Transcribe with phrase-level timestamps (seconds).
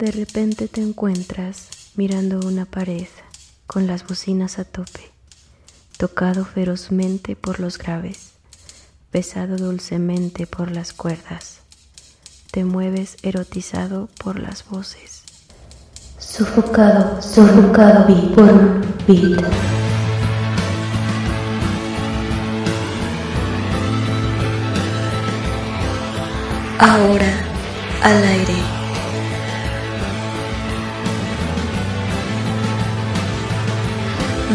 [0.00, 3.08] De repente te encuentras mirando una pared
[3.66, 5.12] con las bocinas a tope,
[5.98, 8.30] tocado ferozmente por los graves,
[9.10, 11.58] pesado dulcemente por las cuerdas.
[12.50, 15.20] Te mueves erotizado por las voces.
[16.18, 19.44] Sufocado, sofocado beat por un beat.
[26.78, 27.44] Ahora
[28.02, 28.69] al aire.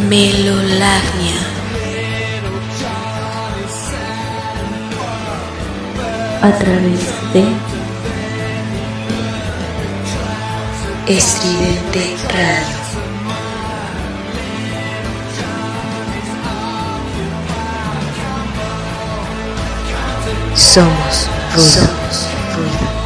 [0.08, 1.40] Melolagnia.
[6.42, 7.00] A través
[7.34, 7.44] de
[11.08, 12.76] Estridente Radio.
[20.56, 21.72] Somos ruido.
[21.72, 23.05] Somos.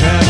[0.00, 0.29] Yeah.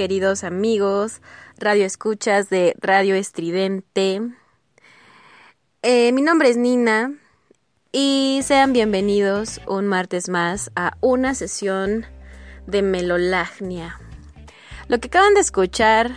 [0.00, 1.20] queridos amigos,
[1.58, 4.22] radio escuchas de Radio Estridente.
[5.82, 7.12] Eh, mi nombre es Nina
[7.92, 12.06] y sean bienvenidos un martes más a una sesión
[12.66, 14.00] de Melolagnia.
[14.88, 16.12] Lo que acaban de escuchar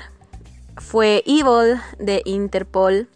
[0.77, 3.09] fue Evil de Interpol,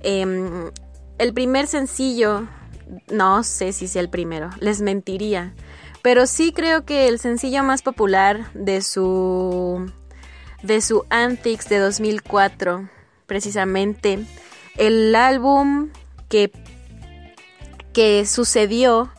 [0.00, 0.70] em,
[1.16, 2.46] el primer sencillo,
[3.10, 5.54] no sé si sea el primero, les mentiría
[6.04, 9.90] pero sí creo que el sencillo más popular de su
[10.62, 12.90] de su Antics de 2004,
[13.24, 14.18] precisamente
[14.76, 15.88] el álbum
[16.28, 16.52] que
[17.94, 19.10] que sucedió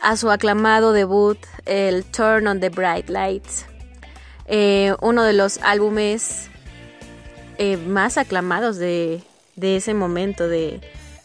[0.00, 1.36] a su aclamado debut,
[1.66, 3.66] el Turn on the Bright Lights,
[4.46, 6.48] eh, uno de los álbumes
[7.58, 9.22] eh, más aclamados de,
[9.56, 10.80] de ese momento, de,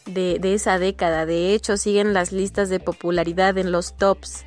[0.06, 1.26] de, esa década.
[1.26, 4.44] De hecho, siguen las listas de popularidad en los tops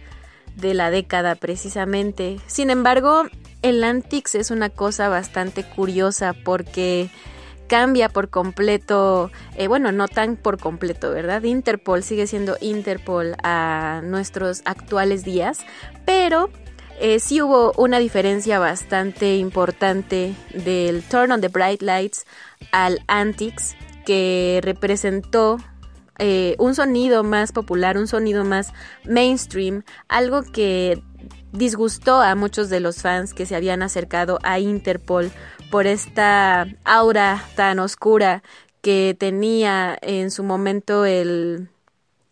[0.55, 2.39] de la década precisamente.
[2.47, 3.23] Sin embargo,
[3.61, 7.09] el Antix es una cosa bastante curiosa porque
[7.67, 11.43] cambia por completo, eh, bueno, no tan por completo, ¿verdad?
[11.43, 15.59] Interpol sigue siendo Interpol a nuestros actuales días,
[16.05, 16.49] pero
[16.99, 22.25] eh, sí hubo una diferencia bastante importante del Turn on the Bright Lights
[22.71, 23.75] al Antics,
[24.07, 25.57] que representó
[26.17, 28.71] eh, un sonido más popular, un sonido más
[29.03, 31.03] mainstream, algo que
[31.51, 35.29] disgustó a muchos de los fans que se habían acercado a Interpol
[35.69, 38.43] por esta aura tan oscura
[38.79, 41.67] que tenía en su momento el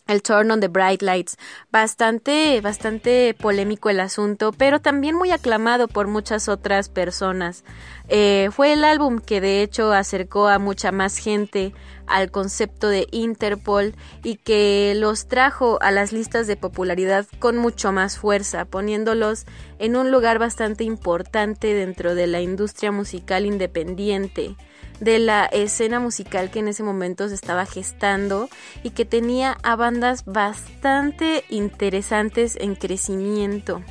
[0.08, 1.38] el Turn on the Bright Lights.
[1.72, 7.64] Bastante, bastante polémico el asunto, pero también muy aclamado por muchas otras personas.
[8.08, 11.74] Eh, fue el álbum que de hecho acercó a mucha más gente
[12.06, 17.92] al concepto de Interpol y que los trajo a las listas de popularidad con mucho
[17.92, 19.46] más fuerza, poniéndolos
[19.80, 24.56] en un lugar bastante importante dentro de la industria musical independiente
[25.00, 28.50] de la escena musical que en ese momento se estaba gestando
[28.84, 33.82] y que tenía a bandas bastante interesantes en crecimiento.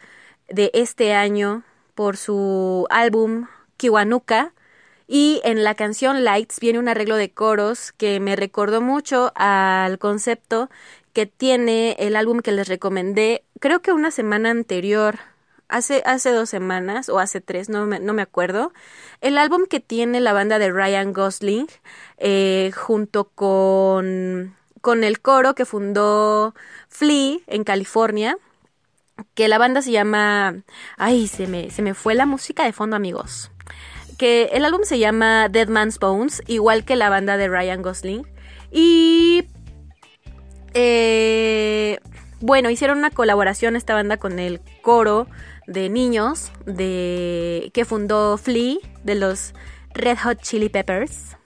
[0.50, 1.62] de este año
[1.94, 3.46] por su álbum
[3.78, 4.52] Kiwanuka,
[5.06, 9.98] y en la canción Lights viene un arreglo de coros que me recordó mucho al
[9.98, 10.70] concepto
[11.12, 15.18] que tiene el álbum que les recomendé, creo que una semana anterior,
[15.68, 18.72] hace, hace dos semanas o hace tres, no me, no me acuerdo,
[19.20, 21.68] el álbum que tiene la banda de Ryan Gosling
[22.18, 26.54] eh, junto con, con el coro que fundó
[26.88, 28.36] Flea en California,
[29.34, 30.56] que la banda se llama...
[30.96, 33.52] Ay, se me, se me fue la música de fondo amigos
[34.14, 38.26] que el álbum se llama Dead Man's Bones, igual que la banda de Ryan Gosling.
[38.70, 39.44] Y
[40.74, 41.98] eh,
[42.40, 45.26] bueno, hicieron una colaboración esta banda con el coro
[45.66, 49.54] de niños de que fundó Flea de los
[49.94, 51.36] Red Hot Chili Peppers.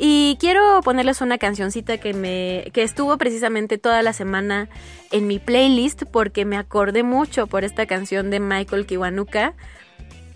[0.00, 4.68] Y quiero ponerles una cancioncita que me que estuvo precisamente toda la semana
[5.10, 9.54] en mi playlist porque me acordé mucho por esta canción de Michael Kiwanuka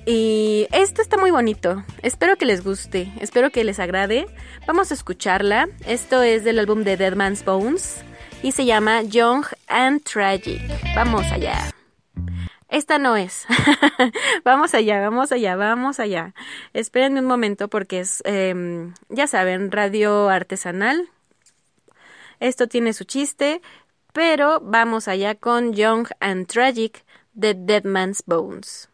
[0.05, 1.85] y esto está muy bonito.
[2.03, 4.27] Espero que les guste, espero que les agrade.
[4.67, 5.69] Vamos a escucharla.
[5.87, 8.03] Esto es del álbum de Dead Man's Bones
[8.43, 10.61] y se llama Young and Tragic.
[10.97, 11.73] Vamos allá.
[12.69, 13.47] esta no es.
[14.45, 16.35] vamos allá, vamos allá, vamos allá.
[16.73, 21.09] Espérenme un momento porque es, em, ya saben, radio artesanal.
[22.41, 23.63] Esto tiene su chiste,
[24.13, 27.05] pero vamos allá con Young and Tragic
[27.35, 28.92] de Dead Man's Bones.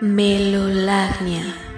[0.00, 1.73] Melolagnia.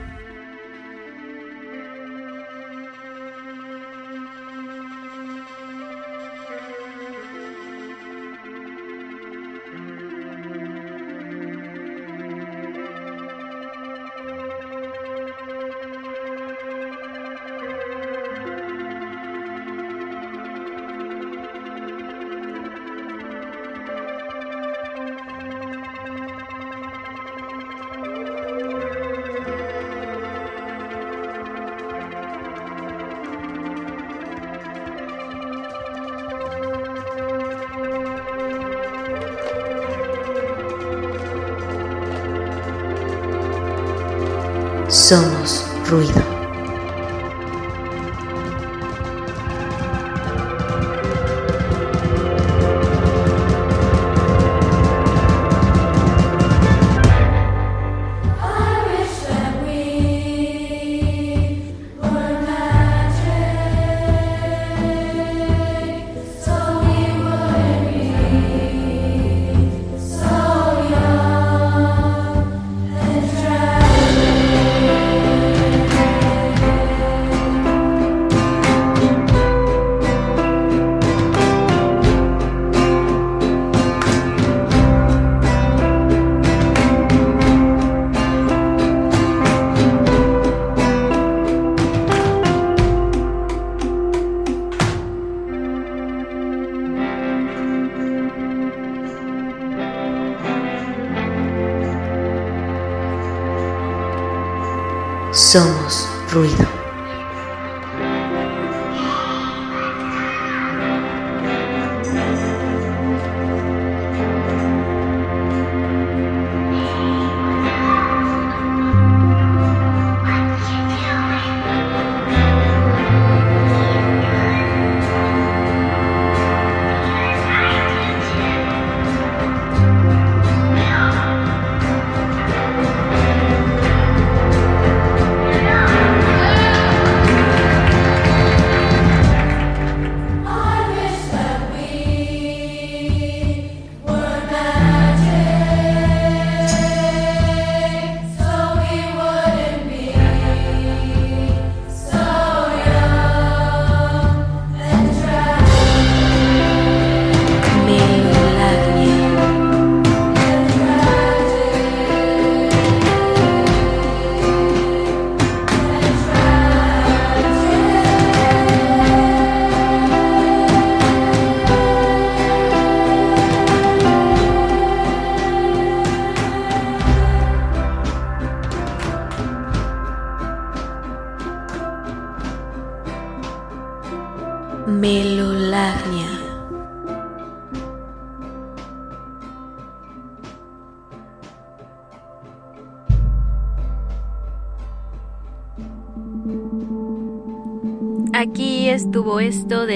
[45.88, 46.25] Ruido.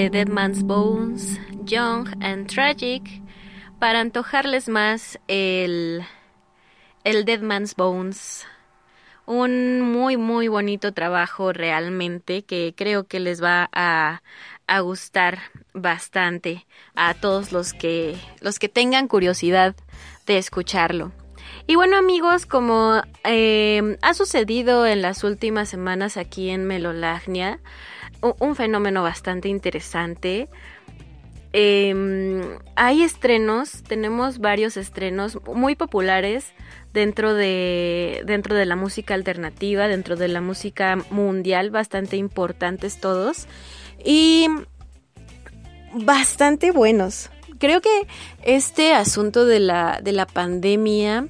[0.01, 3.03] De Dead Man's Bones, Young and Tragic,
[3.77, 6.03] para antojarles más el,
[7.03, 8.47] el Dead Man's Bones.
[9.27, 14.23] Un muy, muy bonito trabajo realmente que creo que les va a,
[14.65, 15.37] a gustar
[15.75, 16.65] bastante
[16.95, 19.75] a todos los que, los que tengan curiosidad
[20.25, 21.11] de escucharlo.
[21.67, 27.59] Y bueno amigos, como eh, ha sucedido en las últimas semanas aquí en Melolagnia,
[28.21, 30.49] un fenómeno bastante interesante.
[31.53, 36.53] Em, hay estrenos, tenemos varios estrenos muy populares
[36.93, 43.47] dentro de, dentro de la música alternativa, dentro de la música mundial, bastante importantes todos
[44.03, 44.47] y
[45.93, 47.29] bastante buenos.
[47.59, 48.07] Creo que
[48.43, 51.27] este asunto de la, de la pandemia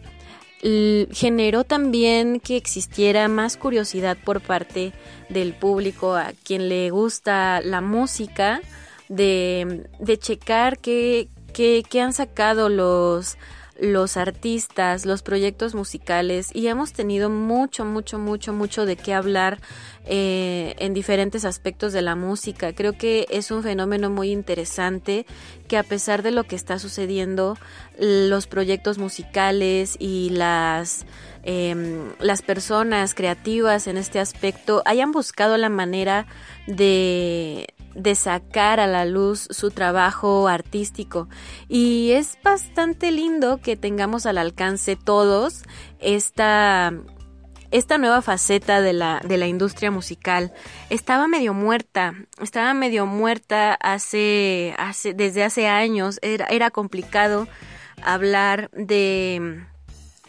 [0.62, 4.94] generó también que existiera más curiosidad por parte
[5.30, 8.62] del público a quien le gusta la música,
[9.10, 9.88] de,
[10.20, 13.38] checar qué, que, que han sacado los
[13.82, 19.60] los artistas, los proyectos musicales y hemos tenido mucho, mucho, mucho, mucho de qué hablar
[20.06, 22.74] eh, en diferentes aspectos de la música.
[22.74, 25.26] Creo que es un fenómeno muy interesante
[25.68, 27.58] que a pesar de lo que está sucediendo,
[27.98, 31.06] los proyectos musicales y las
[31.44, 36.28] Em, las personas creativas en este aspecto hayan buscado la manera
[36.68, 41.28] de, de sacar a la luz su trabajo artístico.
[41.68, 45.64] Y es bastante lindo que tengamos al alcance todos
[46.00, 46.94] esta,
[47.72, 50.54] esta nueva faceta de la, de la industria musical.
[50.90, 56.20] Estaba medio muerta, estaba medio muerta hace, hace desde hace años.
[56.22, 57.48] Era, era complicado
[58.04, 59.66] hablar de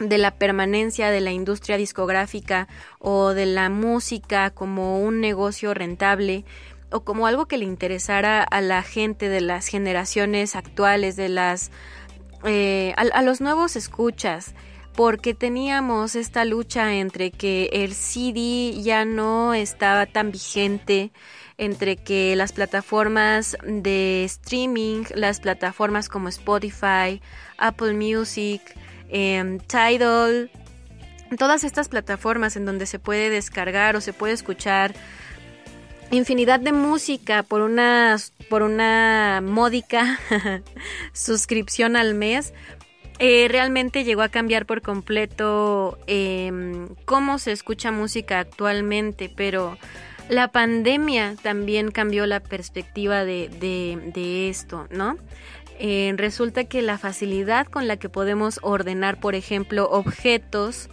[0.09, 6.45] de la permanencia de la industria discográfica o de la música como un negocio rentable
[6.93, 11.71] o como algo que le interesara a la gente de las generaciones actuales, de las
[12.45, 14.55] eh, a, los nuevos escuchas,
[14.95, 21.13] porque teníamos esta lucha entre que el CD ya no estaba tan vigente,
[21.57, 27.21] entre que las plataformas de streaming, las plataformas como Spotify,
[27.59, 28.61] Apple Music,
[29.15, 30.51] Em, Tidal,
[31.37, 34.95] todas estas plataformas en donde se puede descargar o se puede escuchar
[36.13, 38.17] infinidad de música por una,
[38.49, 40.21] por una módica
[41.13, 42.55] suscripción al mes.
[43.19, 49.79] Eh, realmente llegó a cambiar por completo em, cómo se escucha música actualmente, pero
[50.29, 55.17] la pandemia también cambió la perspectiva de, de esto, ¿no?
[55.79, 60.89] Eh, resulta que la facilidad con la que podemos ordenar, por ejemplo, objetos,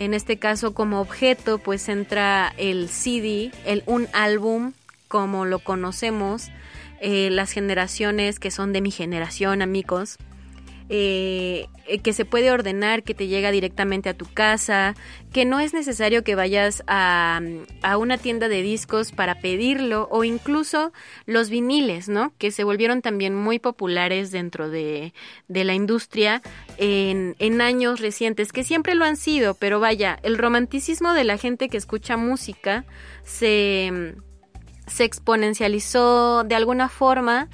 [0.00, 4.72] en este caso como objeto, pues entra el CD, el un álbum
[5.08, 6.48] como lo conocemos,
[7.00, 10.16] eh, las generaciones que son de mi generación, amigos,
[10.92, 11.68] eh,
[12.02, 14.96] que se puede ordenar, que te llega directamente a tu casa,
[15.32, 17.40] que no es necesario que vayas a,
[17.82, 20.92] a, una tienda de discos para pedirlo, o incluso
[21.26, 22.32] los viniles, ¿no?
[22.38, 25.14] Que se volvieron también muy populares dentro de,
[25.46, 26.42] de la industria
[26.76, 31.38] en, en años recientes, que siempre lo han sido, pero vaya, el romanticismo de la
[31.38, 32.84] gente que escucha música
[33.22, 34.16] se,
[34.88, 37.48] se exponencializó de alguna forma.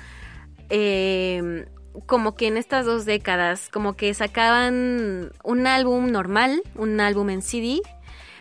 [0.71, 1.67] Eh,
[2.05, 7.43] como que en estas dos décadas, como que sacaban un álbum normal, un álbum en
[7.43, 7.81] CD,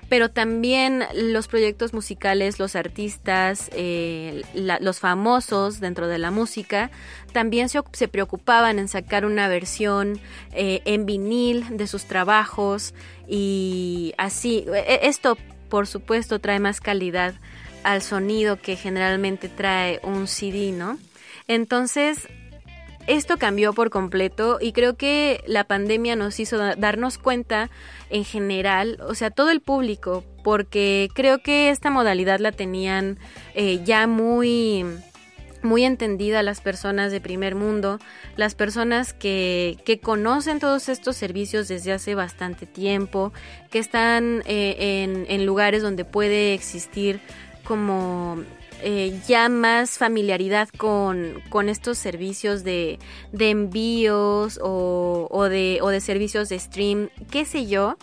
[0.09, 6.91] pero también los proyectos musicales, los artistas, eh, los famosos dentro de la música,
[7.33, 10.19] también se, preocupaban en sacar una versión
[10.51, 12.93] eh, en vinil de sus trabajos
[13.27, 14.65] y así.
[14.73, 15.37] E, esto,
[15.69, 17.33] por supuesto, trae más calidad
[17.83, 20.99] al sonido que generalmente trae un CD, ¿no?
[21.47, 22.27] Entonces,
[23.07, 27.69] esto cambió por completo y creo que la pandemia nos hizo darnos cuenta
[28.09, 33.17] en general, o sea, todo el público, porque creo que esta modalidad la tenían
[33.53, 34.85] eh, ya muy
[35.61, 37.99] muy entendida las personas de primer mundo,
[38.35, 43.33] las personas que, que, conocen todos estos servicios desde hace bastante tiempo,
[43.71, 47.19] que están eh, en, en lugares donde puede existir
[47.63, 48.43] como
[48.81, 52.99] eh, ya más familiaridad con, con estos servicios de,
[53.31, 57.97] de envíos o, de, o de servicios de stream, qué sé yo,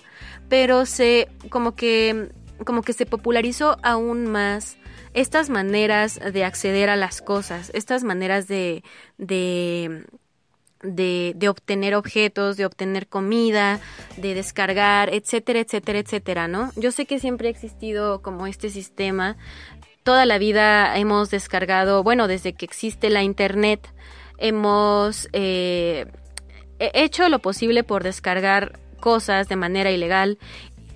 [0.49, 2.31] pero se como que
[2.65, 4.77] como que se popularizó aún más
[5.15, 8.83] estas maneras de acceder a las cosas, estas maneras de,
[9.19, 10.07] de,
[10.83, 13.81] de, de, obtener objetos, de obtener comida,
[14.17, 16.71] de descargar, etcétera, etcétera, etcétera, ¿no?
[16.77, 19.37] Yo sé que siempre ha existido como este sistema
[20.03, 23.93] toda la vida hemos descargado, bueno, desde que existe la Internet,
[24.39, 26.07] hemos eh,
[26.79, 30.39] hecho lo posible por descargar cosas de manera ilegal.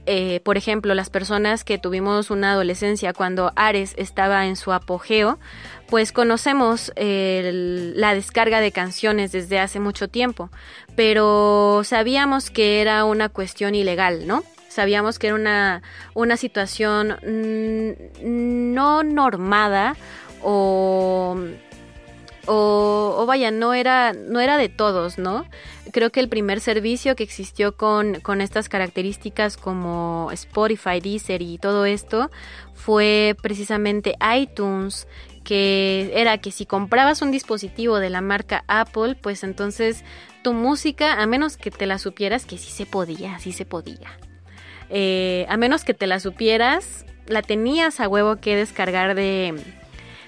[0.09, 5.39] Eh, por ejemplo, las personas que tuvimos una adolescencia cuando Ares estaba en su apogeo,
[5.89, 10.51] pues conocemos la descarga de canciones desde hace mucho tiempo,
[10.95, 14.45] pero sabíamos que era una cuestión ilegal, ¿no?
[14.77, 17.17] Sabíamos que era una, una situación
[18.23, 19.97] no normada
[20.43, 21.35] o,
[22.47, 25.47] o, vaya, no era, no era de todos, ¿no?
[25.93, 31.57] Creo que el primer servicio que existió con, con estas características como Spotify, Deezer y
[31.57, 32.31] todo esto
[32.75, 35.09] fue precisamente iTunes,
[35.43, 40.05] que era que si comprabas un dispositivo de la marca Apple, pues entonces
[40.43, 44.19] tu música, a menos que te la supieras, que sí se podía, sí se podía.
[44.91, 49.55] Eh, a menos que te la supieras, la tenías a huevo que descargar de,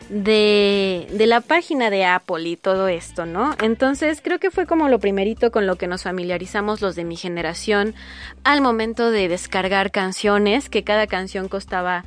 [0.08, 3.54] de, de, la página de Apple y todo esto, ¿no?
[3.62, 7.16] Entonces creo que fue como lo primerito con lo que nos familiarizamos los de mi
[7.16, 7.94] generación
[8.42, 12.04] al momento de descargar canciones, que cada canción costaba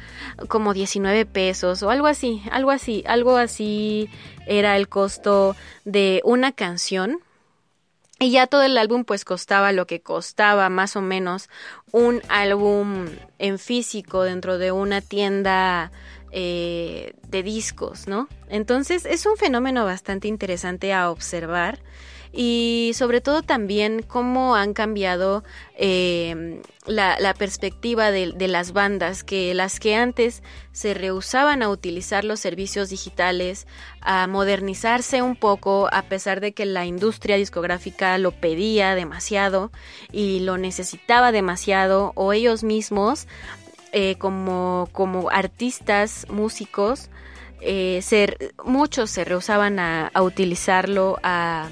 [0.48, 4.10] como 19 pesos o algo así, algo así, algo así
[4.46, 7.20] era el costo de una canción.
[8.22, 11.50] Y ya todo el álbum pues costaba lo que costaba más o menos
[11.92, 13.08] un álbum
[13.40, 15.92] en físico dentro de una tienda
[16.32, 18.30] eh, de discos, ¿no?
[18.48, 21.80] Entonces es un fenómeno bastante interesante a observar
[22.34, 25.44] y sobre todo también cómo han cambiado
[25.76, 30.42] eh, la, perspectiva de, las bandas, que las que antes
[30.72, 33.68] se rehusaban a utilizar los servicios digitales,
[34.00, 39.72] a modernizarse un poco, a pesar de que la industria discográfica lo pedía demasiado
[40.12, 43.28] y lo necesitaba demasiado, o ellos mismos
[43.92, 47.10] eh, como, como artistas, músicos,
[47.64, 51.70] eh, ser, muchos se rehusaban a, utilizarlo, a,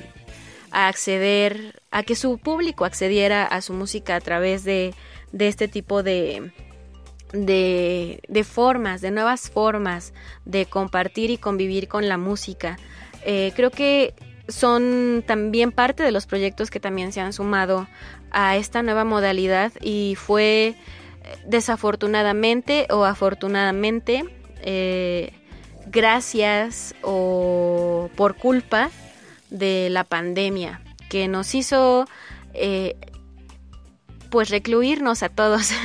[0.71, 4.93] acceder, a que su público accediera a su música a través de,
[5.31, 6.51] de este tipo de,
[7.33, 10.13] de, de, formas, de nuevas formas
[10.45, 12.77] de compartir y convivir con la música.
[13.25, 14.13] Eh, creo que
[14.47, 17.87] son también parte de los proyectos que también se han sumado
[18.31, 20.75] a esta nueva modalidad y fue
[21.45, 24.23] desafortunadamente o afortunadamente,
[24.61, 25.33] eh,
[25.87, 28.89] gracias o por culpa
[29.49, 32.05] de la pandemia que nos hizo
[32.53, 32.95] eh,
[34.29, 35.71] pues recluirnos a todos.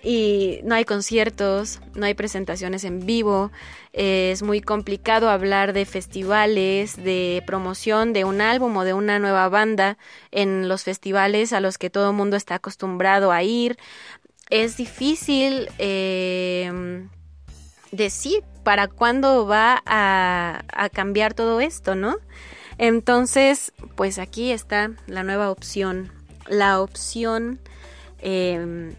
[0.00, 3.50] Y no hay conciertos, no hay presentaciones en vivo,
[3.92, 9.48] es muy complicado hablar de festivales, de promoción de un álbum o de una nueva
[9.48, 9.98] banda
[10.30, 13.76] en los festivales a los que todo el mundo está acostumbrado a ir,
[14.50, 17.06] es difícil eh,
[17.90, 22.16] decir para cuándo va a, cambiar todo esto, ¿no?
[22.76, 26.12] Entonces, pues aquí está la nueva opción,
[26.48, 27.60] la opción,
[28.18, 28.94] em,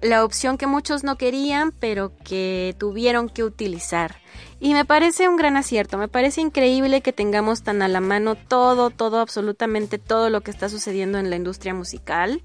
[0.00, 4.22] la opción que muchos no querían, pero que tuvieron que utilizar.
[4.58, 8.36] Y me parece un gran acierto, me parece increíble que tengamos tan a la mano
[8.36, 12.40] todo, todo, absolutamente todo lo que está sucediendo en la industria musical.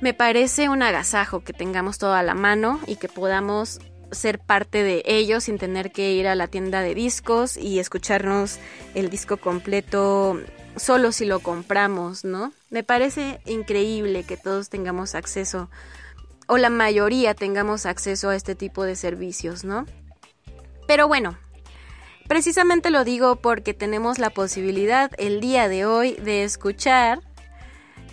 [0.00, 3.80] Me parece un agasajo que tengamos todo a la mano y que podamos
[4.12, 8.58] ser parte de ello sin tener que ir a la tienda de discos y escucharnos
[8.94, 10.40] el disco completo
[10.76, 12.52] solo si lo compramos, ¿no?
[12.70, 15.70] Me parece increíble que todos tengamos acceso
[16.46, 19.86] o la mayoría tengamos acceso a este tipo de servicios, ¿no?
[20.86, 21.36] Pero bueno,
[22.28, 27.20] precisamente lo digo porque tenemos la posibilidad el día de hoy de escuchar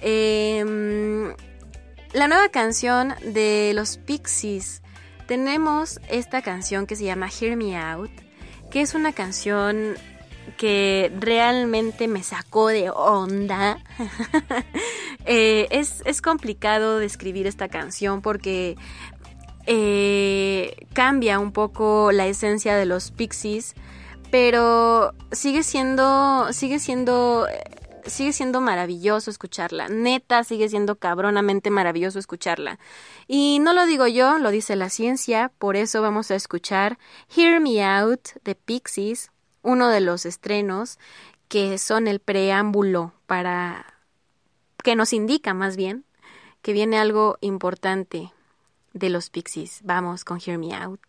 [0.01, 1.33] eh,
[2.13, 4.82] la nueva canción de los Pixies.
[5.27, 8.11] Tenemos esta canción que se llama Hear Me Out,
[8.71, 9.95] que es una canción
[10.57, 13.79] que realmente me sacó de onda.
[15.25, 18.75] Eh, es, complicado describir esta canción porque
[19.65, 23.73] eh, cambia un poco la esencia de los Pixies,
[24.31, 27.47] pero sigue siendo, sigue siendo
[28.05, 29.89] sigue siendo maravilloso escucharla.
[29.89, 32.79] Neta, sigue siendo cabronamente maravilloso escucharla.
[33.27, 36.97] Y no lo digo yo, lo dice la ciencia, por eso vamos a escuchar
[37.35, 40.99] Hear Me Out de Pixies, uno de los estrenos
[41.47, 43.85] que son el preámbulo para
[44.83, 46.05] que nos indica más bien
[46.61, 48.33] que viene algo importante
[48.93, 49.81] de los Pixies.
[49.83, 50.99] Vamos con Hear Me Out.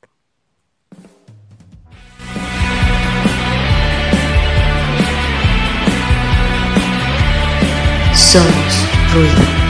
[8.15, 9.64] Somos ruido.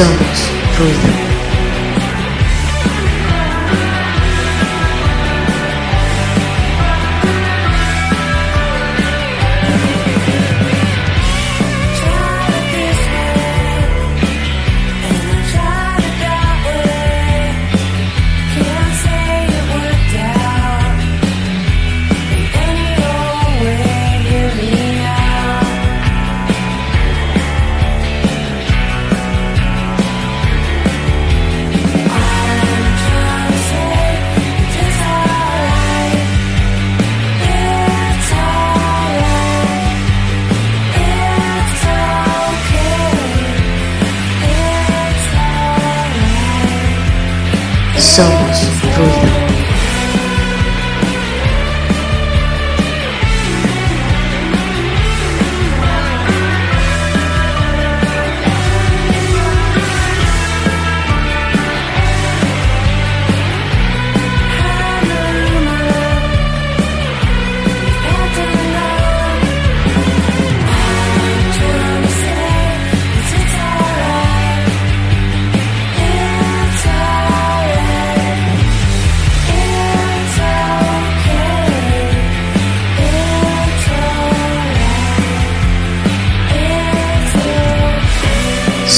[0.00, 1.29] Somos ruido.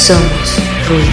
[0.05, 1.07] Somos ruido.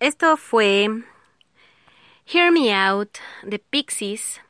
[0.00, 0.88] Esto fue
[2.24, 4.40] Hear Me Out de Pixies,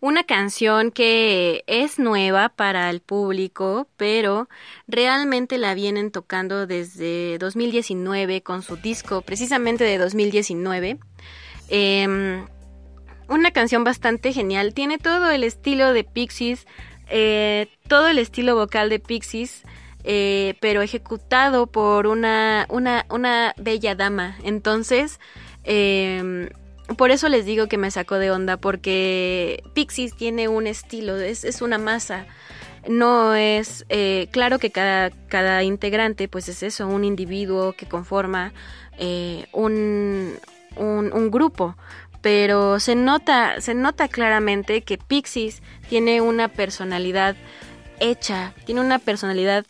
[0.00, 4.48] una canción que es nueva para el público, pero
[4.88, 10.98] realmente la vienen tocando desde 2019 con su disco, precisamente de 2019.
[11.68, 12.46] Em,
[13.28, 16.66] una canción bastante genial, tiene todo el estilo de Pixies,
[17.08, 19.62] eh, todo el estilo vocal de Pixies.
[20.06, 24.36] Eh, pero ejecutado por una, una, una bella dama.
[24.44, 25.18] Entonces,
[25.64, 26.50] em,
[26.98, 31.44] por eso les digo que me sacó de onda, porque Pixies tiene un estilo, es,
[31.44, 32.26] es una masa.
[32.86, 38.52] No es, eh, claro que cada, cada integrante, pues es eso, un individuo que conforma
[38.98, 40.34] eh, un,
[40.76, 41.76] un, grupo.
[42.20, 47.36] Pero se nota, se nota claramente que Pixies tiene una personalidad
[48.00, 49.66] hecha, tiene una personalidad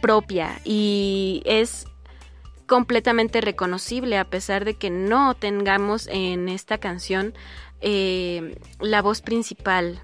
[0.00, 1.86] propia y es
[2.66, 7.34] completamente reconocible a pesar de que no tengamos en esta canción
[7.82, 10.00] eh, la voz principal,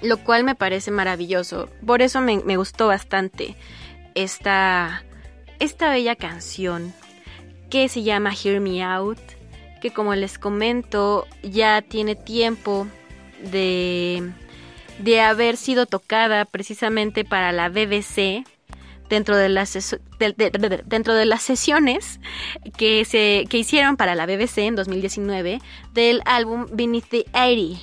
[0.00, 1.68] lo cual me parece maravilloso.
[1.84, 3.56] Por eso me, me gustó bastante
[4.14, 5.04] esta,
[5.58, 6.94] esta bella canción
[7.72, 9.18] que se llama Hear Me Out,
[9.80, 12.86] que como les comento ya tiene tiempo
[13.50, 14.30] de,
[14.98, 18.46] de haber sido tocada precisamente para la BBC
[19.08, 19.96] dentro de las,
[20.84, 22.20] dentro de las sesiones
[22.76, 25.62] que, se, que hicieron para la BBC en 2019
[25.94, 27.80] del álbum Beneath the 80.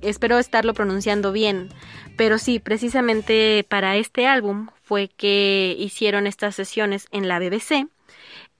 [0.00, 1.68] Espero estarlo pronunciando bien,
[2.16, 7.86] pero sí, precisamente para este álbum fue que hicieron estas sesiones en la BBC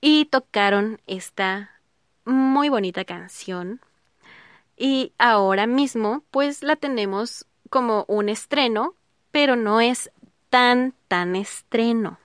[0.01, 1.79] y tocaron esta
[2.25, 3.79] muy bonita canción.
[4.75, 8.95] Y ahora mismo, pues la tenemos como un estreno,
[9.31, 10.11] pero no es
[10.49, 12.19] tan, tan estreno.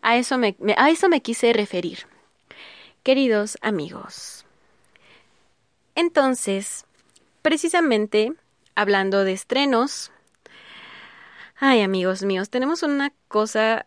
[0.00, 2.06] A eso me, a eso me quise referir.
[3.02, 4.46] Queridos amigos.
[5.94, 6.86] Entonces,
[7.42, 8.32] precisamente
[8.74, 10.10] hablando de estrenos,
[11.56, 13.86] ay amigos míos, tenemos una cosa,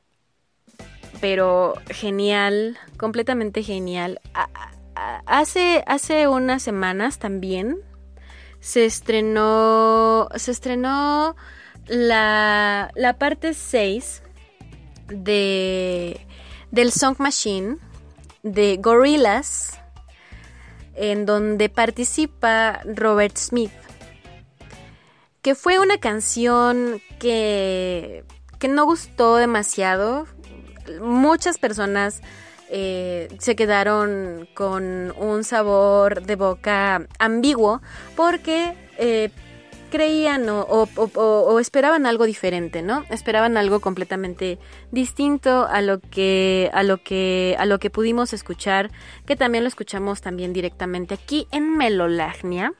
[1.21, 4.21] pero genial, completamente genial.
[5.25, 7.77] Hace, hace unas semanas también
[8.59, 11.35] se estrenó, se estrenó
[11.87, 14.23] la, la parte 6
[15.07, 16.19] de,
[16.71, 17.77] del Song Machine
[18.43, 19.79] de Gorillaz,
[20.93, 23.71] en donde participa Robert Smith,
[25.41, 28.23] que fue una canción que,
[28.59, 30.25] que no gustó demasiado.
[31.01, 32.21] Muchas personas
[32.69, 37.81] eh, se quedaron con un sabor de boca ambiguo
[38.15, 39.29] porque eh,
[39.91, 43.05] creían o, o- esperaban algo diferente, ¿no?
[43.09, 44.57] Esperaban algo completamente
[44.91, 48.89] distinto a lo que a lo que a lo que pudimos escuchar,
[49.25, 52.73] que también lo escuchamos también directamente aquí en Melolagnia.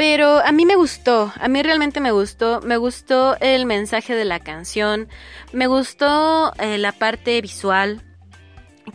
[0.00, 4.24] Pero a mí me gustó, a mí realmente me gustó, me gustó el mensaje de
[4.24, 5.08] la canción,
[5.52, 8.00] me gustó eh, la parte visual,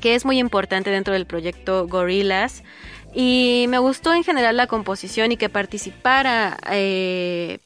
[0.02, 2.64] que es muy importante dentro del proyecto Gorillaz.
[3.14, 7.60] Y me gustó en general la composición y que participara eh,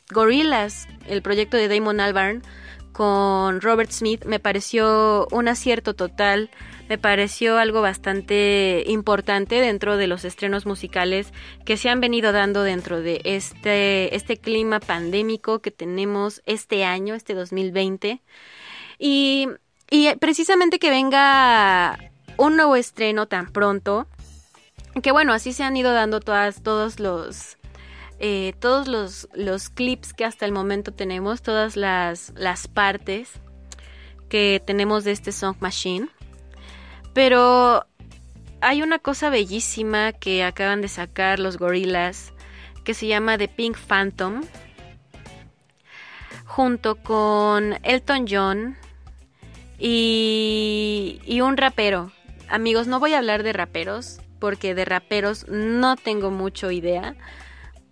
[1.07, 2.43] el proyecto de Damon Albarn,
[2.91, 6.49] con Robert Smith, me pareció un acierto total,
[6.89, 11.31] me pareció algo bastante importante dentro de los estrenos musicales
[11.65, 17.13] que se han venido dando dentro de este, este clima pandémico que tenemos este año,
[17.13, 18.21] este 2020.
[18.97, 19.47] Y,
[19.91, 21.99] y precisamente que venga
[22.37, 24.07] un nuevo estreno tan pronto,
[25.03, 27.58] que bueno, así se han ido dando todas, todos los
[28.19, 33.31] eh, todos los, los clips que hasta el momento tenemos, todas las, las partes
[34.29, 36.09] que tenemos de este Song Machine.
[37.13, 37.85] Pero
[38.61, 42.33] hay una cosa bellísima que acaban de sacar los gorilas
[42.83, 44.41] que se llama The Pink Phantom,
[46.45, 48.77] junto con Elton John
[49.77, 52.11] y, y un rapero.
[52.49, 57.15] Amigos, no voy a hablar de raperos, porque de raperos no tengo mucho idea,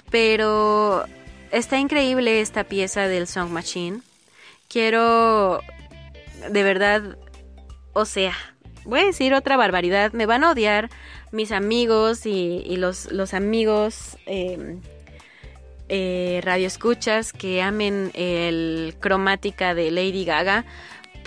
[0.10, 1.06] pero
[1.52, 4.02] está increíble esta pieza del Song Machine.
[4.68, 5.62] Quiero,
[6.50, 7.18] de verdad,
[7.94, 8.34] o sea,
[8.86, 10.90] voy a decir otra barbaridad, me van a odiar
[11.32, 14.78] mis amigos y, los, los, amigos eh,
[15.90, 20.66] eh, radioescuchas que amen el cromática de Lady Gaga.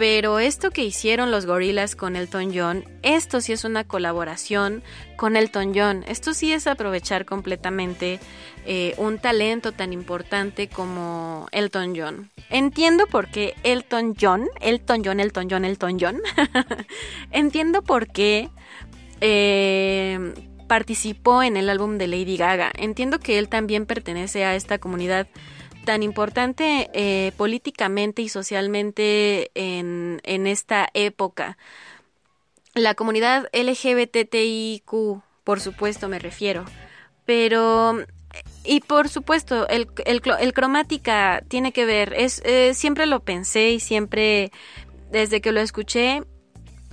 [0.00, 4.82] Pero esto que hicieron los gorilas con Elton John, esto sí es una colaboración
[5.16, 6.06] con Elton John.
[6.08, 8.18] Esto sí es aprovechar completamente
[8.64, 12.30] eh, un talento tan importante como Elton John.
[12.48, 16.22] Entiendo por qué Elton John, Elton John, Elton John, Elton John.
[17.30, 18.48] Entiendo por qué
[19.20, 20.32] eh,
[20.66, 22.72] participó en el álbum de Lady Gaga.
[22.74, 25.28] Entiendo que él también pertenece a esta comunidad
[25.84, 31.56] tan importante eh, políticamente y socialmente en, en esta época.
[32.74, 36.64] La comunidad LGBTIQ, por supuesto, me refiero.
[37.24, 38.04] Pero
[38.64, 43.80] y por supuesto, el, el, cromática tiene que ver, es, eh, siempre lo pensé y
[43.80, 44.52] siempre,
[45.10, 46.22] desde que lo escuché,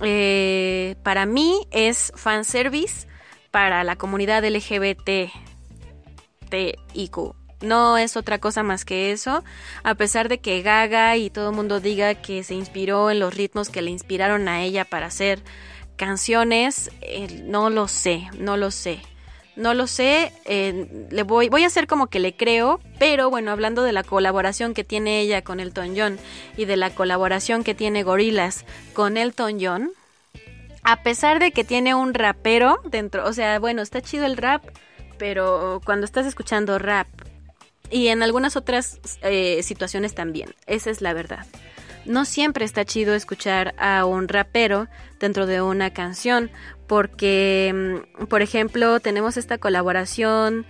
[0.00, 3.06] eh, para mí es fanservice
[3.50, 5.30] para la comunidad LGBT
[7.60, 9.44] no es otra cosa más que eso,
[9.82, 13.34] a pesar de que Gaga y todo el mundo diga que se inspiró en los
[13.34, 15.40] ritmos que le inspiraron a ella para hacer
[15.96, 19.00] canciones, eh, no lo sé, no lo sé.
[19.56, 23.50] No lo sé, eh, le voy, voy a hacer como que le creo, pero bueno,
[23.50, 26.16] hablando de la colaboración que tiene ella con Elton John
[26.56, 29.90] y de la colaboración que tiene Gorillaz con Elton John,
[30.84, 34.62] a pesar de que tiene un rapero dentro, o sea, bueno, está chido el rap,
[35.18, 37.08] pero cuando estás escuchando rap
[37.90, 40.54] y en algunas otras eh, situaciones también.
[40.66, 41.46] Esa es la verdad.
[42.04, 44.88] No siempre está chido escuchar a un rapero
[45.20, 46.50] dentro de una canción
[46.86, 50.64] porque, mm, por ejemplo, tenemos esta colaboración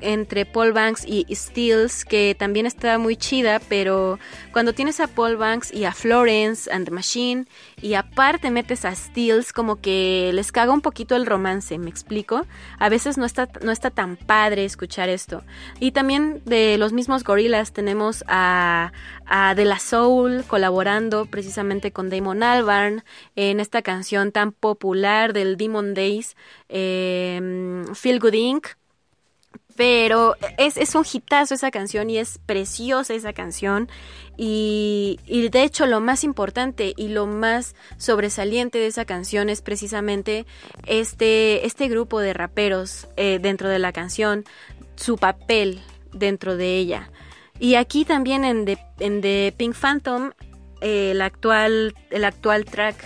[0.00, 4.18] entre Paul Banks y Stills, que también está muy chida, pero
[4.52, 7.46] cuando tienes a Paul Banks y a Florence and the Machine,
[7.80, 12.46] y aparte metes a Stills, como que les caga un poquito el romance, ¿me explico?
[12.78, 15.42] A veces no está, no está tan padre escuchar esto.
[15.80, 18.92] Y también de los mismos Gorillas tenemos a,
[19.26, 23.04] a De La Soul colaborando precisamente con Damon Albarn
[23.36, 26.36] en esta canción tan popular del Demon Days,
[26.68, 28.66] eh, Feel Good Inc.,
[29.76, 33.88] pero es, es, un hitazo esa canción y es preciosa esa canción.
[34.36, 39.62] Y, y, de hecho lo más importante y lo más sobresaliente de esa canción es
[39.62, 40.44] precisamente
[40.86, 44.44] este, este grupo de raperos eh, dentro de la canción,
[44.96, 45.80] su papel
[46.12, 47.10] dentro de ella.
[47.60, 50.32] Y aquí también en The, en The Pink Phantom,
[50.80, 52.96] eh, el, actual, el actual track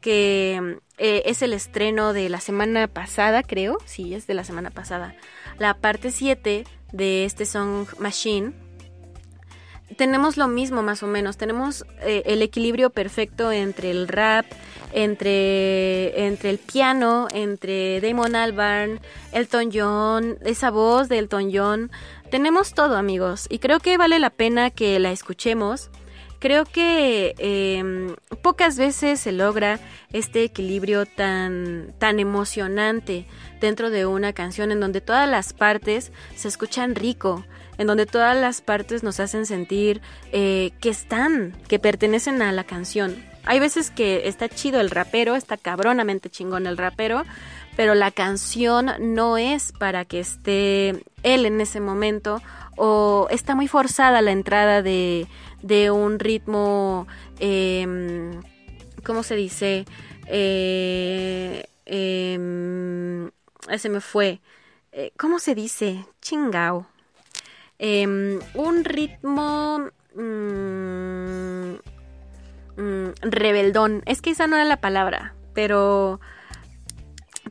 [0.00, 4.70] que eh, es el estreno de la semana pasada, creo, sí, es de la semana
[4.70, 5.14] pasada
[5.58, 8.52] la parte 7 de este Song Machine,
[9.96, 14.46] tenemos lo mismo más o menos, tenemos eh, el equilibrio perfecto entre el rap,
[14.92, 19.00] entre, entre el piano, entre Damon Albarn,
[19.32, 21.90] Elton John, esa voz de Elton John,
[22.30, 25.90] tenemos todo amigos y creo que vale la pena que la escuchemos.
[26.42, 29.78] Creo que em, pocas veces se logra
[30.12, 33.26] este equilibrio tan, tan emocionante
[33.60, 37.44] dentro de una canción en donde todas las partes se escuchan rico,
[37.78, 40.00] en donde todas las partes nos hacen sentir
[40.32, 43.24] eh, que están, que pertenecen a la canción.
[43.44, 47.22] Hay veces que está chido el rapero, está cabronamente chingón el rapero,
[47.76, 52.42] pero la canción no es para que esté él en ese momento
[52.76, 55.28] o está muy forzada la entrada de,
[55.62, 57.06] de un ritmo,
[57.38, 58.30] eh,
[59.04, 59.84] ¿cómo se dice?
[60.26, 63.30] Eh, eh,
[63.78, 64.40] se me fue.
[64.92, 66.04] Eh, ¿Cómo se dice?
[66.20, 66.86] Chingao.
[67.78, 69.90] Em, un ritmo...
[70.14, 71.74] Mm,
[72.76, 74.02] mm, rebeldón.
[74.06, 76.20] Es que esa no era la palabra, pero...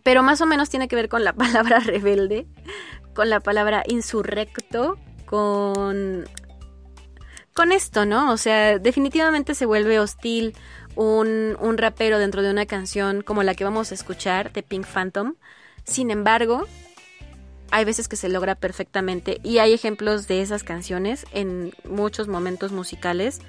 [0.03, 2.47] Pero más o menos tiene que ver con la palabra rebelde,
[3.13, 6.25] con la palabra insurrecto, con
[7.53, 8.31] con esto, ¿no?
[8.31, 10.55] O sea, definitivamente se vuelve hostil
[10.95, 14.85] un, un, rapero dentro de una canción como la que vamos a escuchar de Pink
[14.85, 15.35] Phantom.
[15.83, 16.67] Sin embargo,
[17.71, 22.71] hay veces que se logra perfectamente y hay ejemplos de esas canciones en muchos momentos
[22.71, 23.39] musicales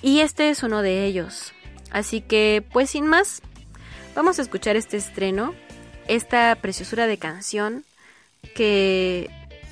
[0.00, 1.52] y este es uno de ellos.
[1.90, 3.42] Así que, pues sin más,
[4.14, 5.54] vamos a escuchar este estreno,
[6.06, 7.84] esta preciosura de canción
[8.54, 9.28] que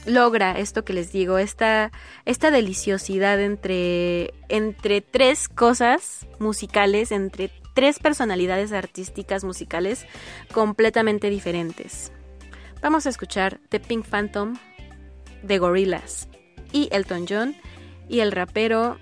[0.07, 1.93] logra esto que les digo, esta,
[2.25, 10.07] esta deliciosidad entre, entre tres cosas musicales, entre tres personalidades artísticas musicales
[10.53, 12.13] completamente diferentes.
[12.81, 14.57] Vamos a escuchar The Pink Phantom
[15.43, 16.29] de Gorillaz
[16.73, 17.57] y Elton John
[18.09, 18.99] y el rapero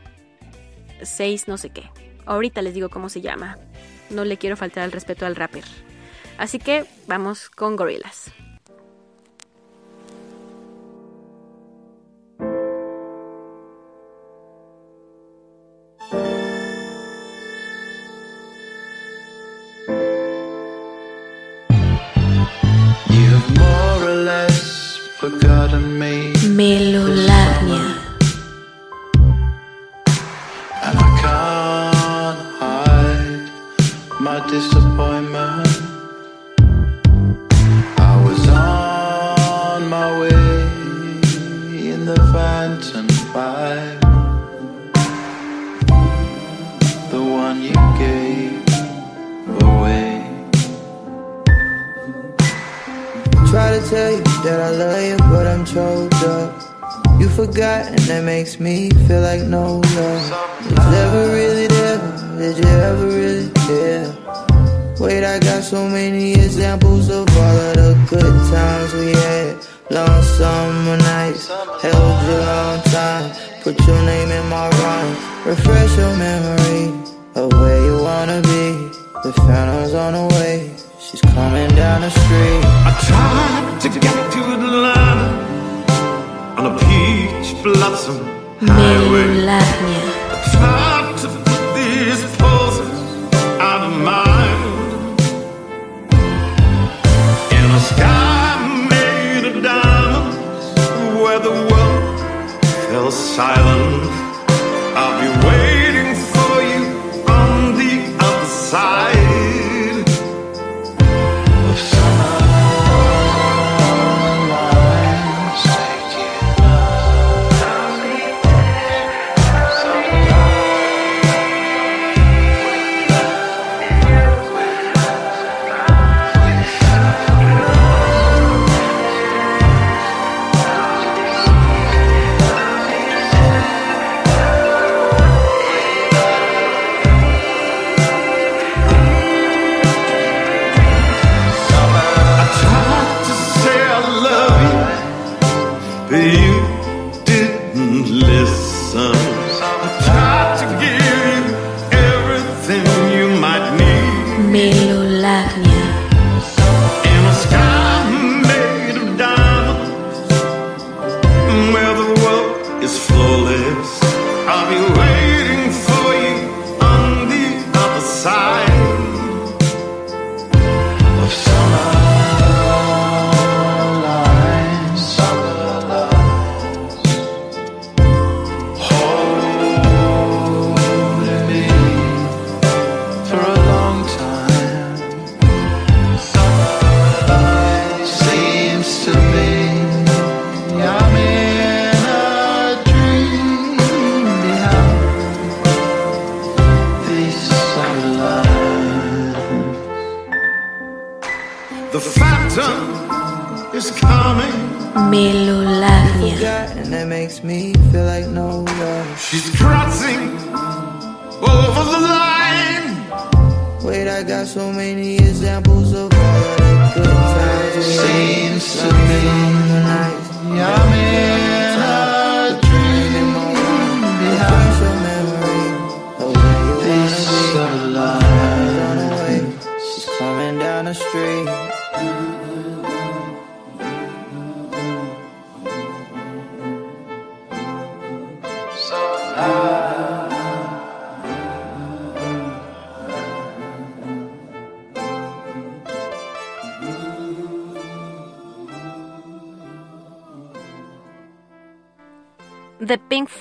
[1.02, 1.90] 6 no sé qué.
[2.26, 3.58] Ahorita les digo cómo se llama.
[4.10, 5.64] No le quiero faltar al respeto al rapper.
[6.38, 8.32] Así que vamos con Gorillaz.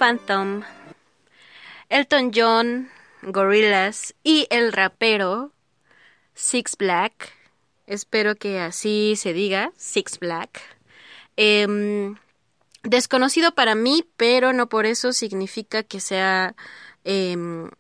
[0.04, 0.64] Phantom,
[1.88, 2.90] Elton John,
[3.22, 5.54] Gorillaz y el rapero
[6.34, 7.32] Six Black.
[7.88, 10.60] Espero que así se diga, Six Black.
[11.38, 12.18] Em,
[12.84, 16.54] desconocido para mí, pero no por eso significa que sea
[17.06, 17.72] em,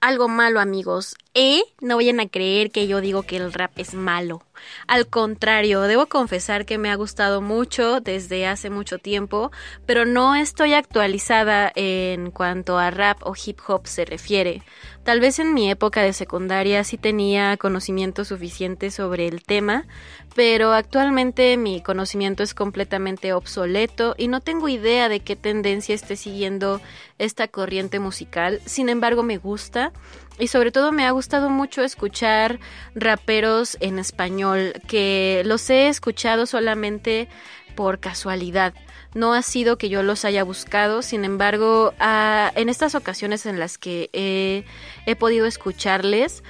[0.00, 1.14] algo malo, amigos.
[1.36, 4.42] Y no vayan a creer que yo digo que el rap es malo.
[4.86, 9.50] Al contrario, debo confesar que me ha gustado mucho desde hace mucho tiempo,
[9.84, 14.62] pero no estoy actualizada en cuanto a rap o hip hop se refiere.
[15.02, 19.86] Tal vez en mi época de secundaria sí tenía conocimiento suficiente sobre el tema,
[20.34, 26.16] pero actualmente mi conocimiento es completamente obsoleto y no tengo idea de qué tendencia esté
[26.16, 26.80] siguiendo
[27.18, 28.60] esta corriente musical.
[28.64, 29.92] Sin embargo, me gusta
[30.38, 32.58] y sobre todo me ha gustado mucho escuchar
[32.94, 37.28] raperos en español que los he escuchado solamente
[37.76, 38.74] por casualidad.
[39.14, 43.78] No ha sido que yo los haya buscado, sin embargo, en estas ocasiones en las
[43.78, 46.42] que he, podido escucharles,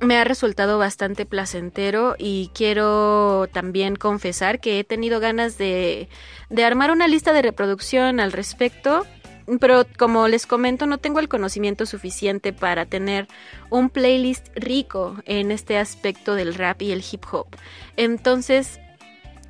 [0.00, 6.08] me ha resultado bastante placentero y quiero también confesar que he tenido ganas de
[6.62, 9.06] armar una lista de reproducción al respecto
[9.60, 13.28] pero como les comento, no tengo el conocimiento suficiente para tener
[13.70, 17.46] un playlist rico en este aspecto del rap y el hip hop.
[17.96, 18.80] Entonces,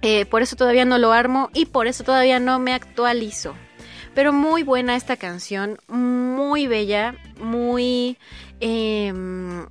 [0.02, 3.54] eh, por eso todavía no lo armo y por eso todavía no me actualizo.
[4.14, 8.18] Pero muy buena esta canción, muy bella, muy,
[8.60, 9.66] em,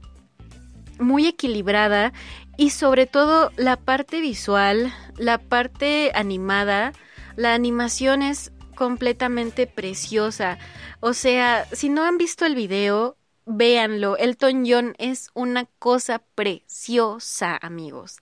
[1.00, 2.14] muy equilibrada
[2.58, 6.94] y sobre todo la parte visual, la parte animada,
[7.36, 8.52] la animación es
[8.82, 10.58] completamente preciosa.
[11.02, 13.16] O sea, si no han visto el video,
[13.46, 14.18] véanlo.
[14.18, 18.18] Elton John es una cosa preciosa, amigos.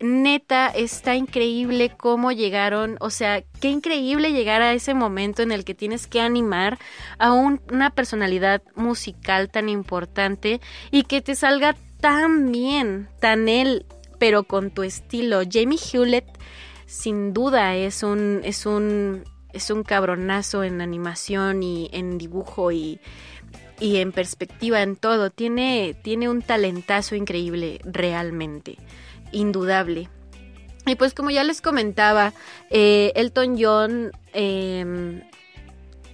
[0.00, 5.66] Neta, está increíble cómo llegaron, o sea, qué increíble llegar a ese momento en el
[5.66, 6.78] que tienes que animar
[7.18, 13.84] a una personalidad musical tan importante y que te salga tan bien, tan él,
[14.18, 15.42] pero con tu estilo.
[15.46, 16.24] Jamie Hewlett
[16.86, 23.00] sin duda es un es un es un cabronazo en animación y en dibujo y,
[23.80, 25.30] y en perspectiva en todo.
[25.30, 28.76] Tiene, tiene un talentazo increíble, realmente,
[29.32, 30.08] indudable.
[30.86, 32.32] Y pues como ya les comentaba,
[32.70, 35.18] eh, Elton John em,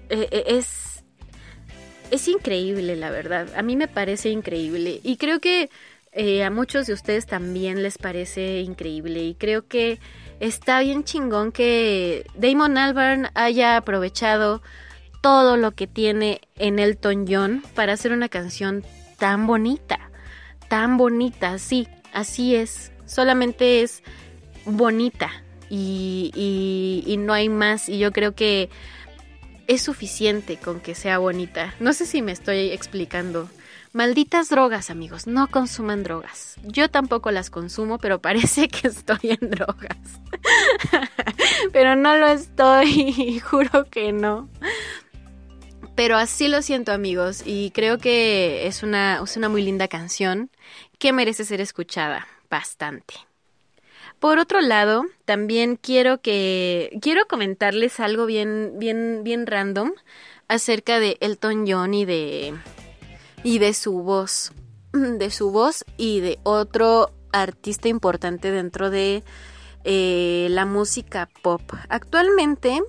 [0.08, 1.04] eh, eh, es,
[2.10, 3.48] es increíble, la verdad.
[3.56, 5.00] A mí me parece increíble.
[5.02, 5.70] Y creo que
[6.16, 9.24] a muchos de ustedes también les parece increíble.
[9.24, 9.98] Y creo que
[10.40, 14.62] está bien chingón que Damon Albarn haya aprovechado
[15.20, 18.84] todo lo que tiene en Elton John para hacer una canción
[19.18, 20.10] tan bonita,
[20.68, 24.02] tan bonita, sí, así es, solamente es
[24.66, 25.30] bonita
[25.70, 28.68] y, y no hay más y yo creo que
[29.66, 31.74] es suficiente con que sea bonita.
[31.80, 33.48] No sé si me estoy explicando.
[33.94, 36.56] Malditas drogas, amigos, no consuman drogas.
[36.64, 39.96] Yo tampoco las consumo, pero parece que estoy en drogas.
[41.72, 44.48] pero no lo estoy, juro que no.
[45.94, 50.50] Pero así lo siento, amigos, y creo que es una, es una muy linda canción
[50.98, 53.14] que merece ser escuchada bastante.
[54.18, 59.92] Por otro lado, también quiero que quiero comentarles algo bien bien bien random
[60.48, 62.54] acerca de Elton John y de
[63.44, 64.50] y de su voz,
[64.92, 69.22] de su voz y de otro artista importante dentro de
[69.84, 71.62] eh, la música pop.
[71.88, 72.82] Actualmente,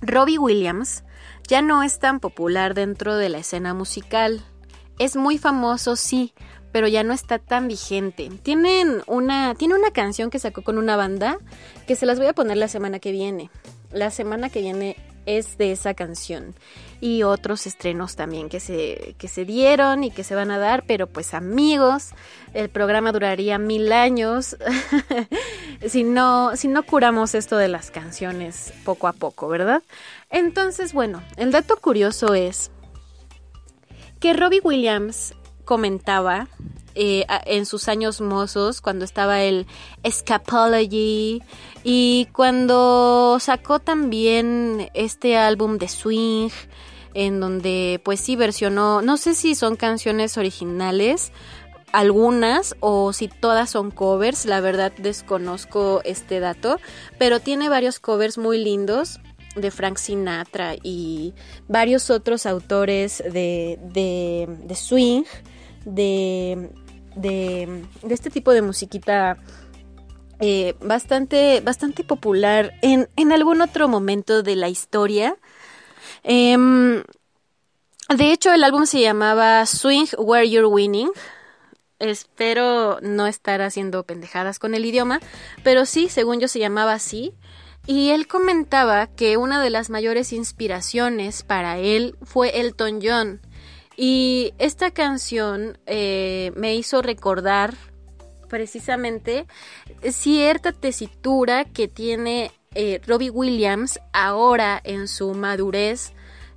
[0.00, 1.04] Robbie Williams
[1.46, 4.42] ya no es tan popular dentro de la escena musical.
[4.98, 6.34] Es muy famoso, sí,
[6.72, 8.30] pero ya no está tan vigente.
[8.42, 11.38] Tienen una, tiene una canción que sacó con una banda
[11.86, 13.50] que se las voy a poner la semana que viene.
[13.92, 14.96] La semana que viene
[15.28, 16.54] es de esa canción
[17.00, 20.84] y otros estrenos también que se, que se dieron y que se van a dar,
[20.86, 22.10] pero pues amigos,
[22.54, 24.56] el programa duraría mil años
[25.86, 29.82] si, no, si no curamos esto de las canciones poco a poco, ¿verdad?
[30.30, 32.70] Entonces, bueno, el dato curioso es
[34.20, 36.48] que Robbie Williams comentaba
[37.00, 39.68] eh, en sus años mozos, cuando estaba el
[40.04, 41.40] Scapology
[41.84, 46.50] y cuando sacó también este álbum de Swing,
[47.14, 51.30] en donde pues sí versionó, no sé si son canciones originales,
[51.92, 56.80] algunas o si todas son covers, la verdad desconozco este dato,
[57.16, 59.20] pero tiene varios covers muy lindos
[59.54, 61.32] de Frank Sinatra y
[61.68, 65.22] varios otros autores de, de, de swing,
[65.84, 66.70] de
[67.18, 69.36] de, este tipo de musiquita
[70.40, 75.36] eh, bastante, bastante popular en, en, algún otro momento de la historia.
[76.22, 77.02] Em,
[78.16, 81.10] de hecho, el álbum se llamaba Swing Where You're Winning.
[81.98, 85.20] Espero no estar haciendo pendejadas con el idioma,
[85.64, 87.34] pero sí, según yo se llamaba así.
[87.86, 93.40] Y él comentaba que una de las mayores inspiraciones para él fue Elton John,
[94.00, 97.74] Y esta canción eh, me hizo recordar
[98.48, 99.48] precisamente
[100.08, 106.12] cierta tesitura que tiene eh, Robbie Williams ahora en su madurez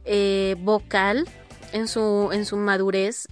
[0.06, 1.28] eh, vocal,
[1.74, 3.28] en su, en su madurez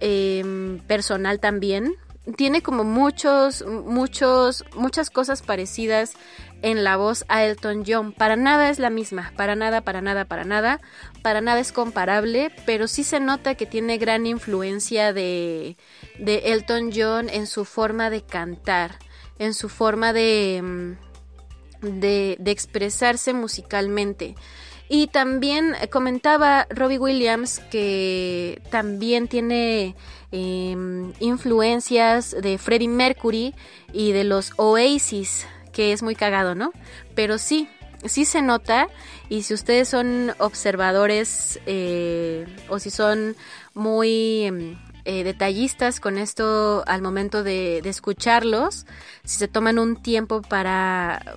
[0.00, 1.94] em, personal también.
[2.38, 6.14] Tiene como muchos, muchos, muchas cosas parecidas
[6.62, 8.12] en la voz a Elton John.
[8.12, 10.80] Para nada es la misma, para nada, para nada, para nada,
[11.26, 15.76] para nada es comparable, pero sí se nota que tiene gran influencia de,
[16.20, 19.00] de Elton John en su forma de cantar,
[19.40, 20.62] en su forma de,
[21.82, 24.36] mm, de, expresarse musicalmente.
[24.88, 29.96] Y también comentaba Robbie Williams que también tiene
[30.30, 33.52] em, influencias de Freddie Mercury
[33.92, 36.70] y de los Oasis, que es muy cagado, ¿no?
[37.16, 37.68] Pero sí,
[38.04, 38.88] sí se nota
[39.28, 43.36] y si ustedes son observadores eh, o si son
[43.74, 48.86] muy em, eh, detallistas con esto al momento de, de escucharlos,
[49.24, 51.36] si se toman un tiempo para,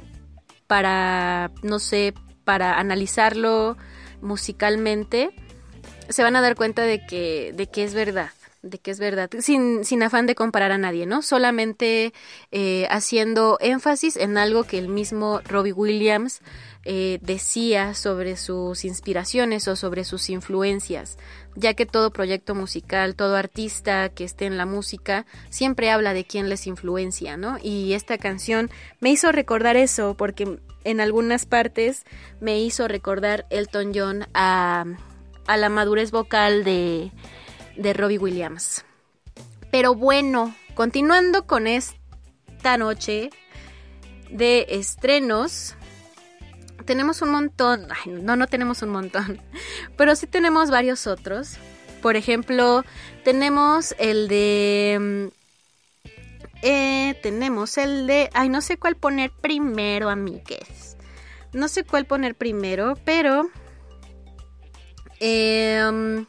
[0.67, 3.77] para, no sé, para analizarlo
[4.21, 5.29] musicalmente,
[6.09, 8.31] se van a dar cuenta de que, de que es verdad
[8.61, 11.21] de que es verdad, sin, sin afán de comparar a nadie, ¿no?
[11.21, 12.13] Solamente
[12.51, 16.41] eh, haciendo énfasis en algo que el mismo Robbie Williams
[16.83, 21.17] eh, decía sobre sus inspiraciones o sobre sus influencias,
[21.55, 26.25] ya que todo proyecto musical, todo artista que esté en la música, siempre habla de
[26.25, 27.57] quién les influencia, ¿no?
[27.61, 32.05] Y esta canción me hizo recordar eso, porque en algunas partes
[32.41, 34.85] me hizo recordar Elton John a,
[35.47, 37.11] a la madurez vocal de
[37.79, 38.83] de Robbie Williams.
[39.71, 43.29] Pero bueno, continuando con esta noche
[44.29, 45.75] de estrenos,
[46.85, 49.41] tenemos un montón, no, no tenemos un montón,
[49.97, 51.57] pero sí tenemos varios otros.
[52.01, 52.85] Por ejemplo,
[53.23, 55.31] tenemos el de...
[56.61, 58.29] Eh, tenemos el de...
[58.33, 60.97] Ay, no sé cuál poner primero, amigues.
[61.51, 63.49] No sé cuál poner primero, pero...
[65.19, 66.25] Eh,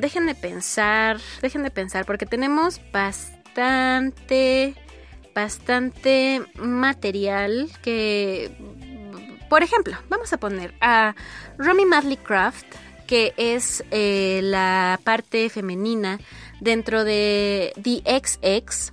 [0.00, 4.74] Déjenme pensar, déjenme pensar, porque tenemos bastante,
[5.34, 8.50] bastante material que,
[9.48, 11.14] por ejemplo, vamos a poner a
[11.58, 12.66] Romy Madley Craft,
[13.06, 16.18] que es eh, la parte femenina
[16.60, 18.92] dentro de The XX.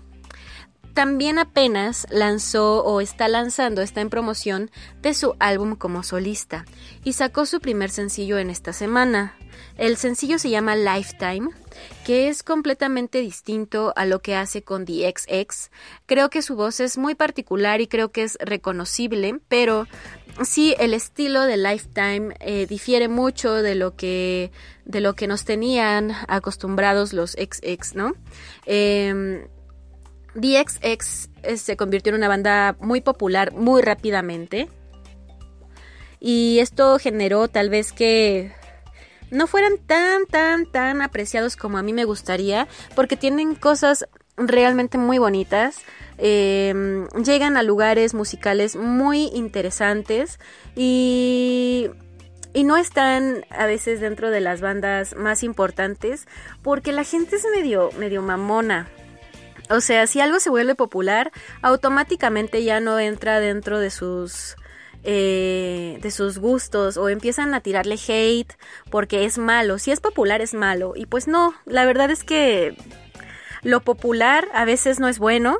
[0.94, 4.70] También apenas lanzó o está lanzando, está en promoción
[5.02, 6.66] de su álbum como solista
[7.04, 9.36] y sacó su primer sencillo en esta semana,
[9.78, 11.50] el sencillo se llama Lifetime,
[12.06, 15.72] que es completamente distinto a lo que hace con The XX.
[16.06, 19.88] Creo que su voz es muy particular y creo que es reconocible, pero
[20.44, 24.52] sí el estilo de Lifetime eh, difiere mucho de lo que
[24.86, 28.14] de lo que nos tenían acostumbrados los XX, ¿no?
[28.66, 29.48] Eh,
[30.40, 34.68] The XX eh, se convirtió en una banda muy popular muy rápidamente
[36.20, 38.52] y esto generó tal vez que
[39.32, 44.06] no fueran tan, tan, tan apreciados como a mí me gustaría, porque tienen cosas
[44.38, 45.78] realmente muy bonitas.
[46.18, 50.40] Em, llegan a lugares musicales muy interesantes
[50.76, 51.90] y,
[52.54, 56.28] y no están a veces dentro de las bandas más importantes
[56.62, 58.88] porque la gente es medio, medio mamona.
[59.70, 64.56] O sea, si algo se vuelve popular, automáticamente ya no entra dentro de sus
[65.04, 68.54] eh, de sus gustos o empiezan a tirarle hate
[68.90, 69.78] porque es malo.
[69.80, 70.94] Si es popular es malo.
[70.96, 72.76] Y pues no, la verdad es que
[73.64, 75.60] lo popular a veces no es bueno,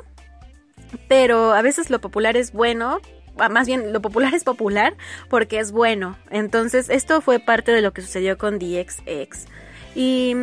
[1.08, 3.00] pero a veces lo popular es bueno.
[3.38, 4.96] Ah, más bien, lo popular es popular
[5.28, 6.16] porque es bueno.
[6.30, 9.46] Entonces, esto fue parte de lo que sucedió con DXX.
[9.94, 10.34] Y,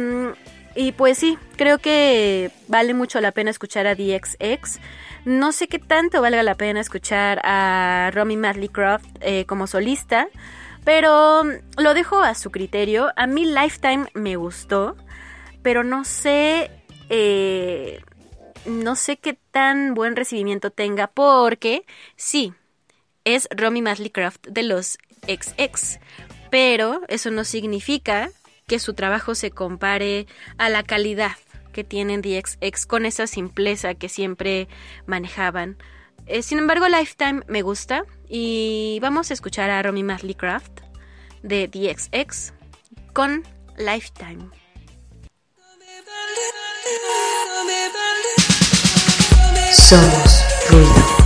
[0.76, 4.80] y pues sí, creo que vale mucho la pena escuchar a DXX.
[5.26, 10.28] No sé qué tanto valga la pena escuchar a Romy Madley Croft eh, como solista,
[10.84, 11.44] pero
[11.78, 13.12] lo dejo a su criterio.
[13.16, 14.96] A mí Lifetime me gustó,
[15.62, 16.72] pero no sé,
[17.10, 18.02] eh,
[18.66, 22.54] no sé qué tan buen recibimiento tenga, porque sí,
[23.26, 24.98] es Romy Madley Croft de los
[25.28, 26.00] XX,
[26.50, 28.32] pero eso no significa
[28.72, 31.36] que su trabajo se compare a la calidad
[31.74, 34.70] que tienen DXX con esa simpleza que siempre
[35.06, 35.76] manejaban.
[36.26, 40.72] Eh, sin embargo, Lifetime me gusta y vamos a escuchar a Romy Madley Craft
[41.44, 42.54] de DXX
[43.12, 43.44] con
[43.78, 44.50] Lifetime.
[49.74, 51.21] Somos ruido.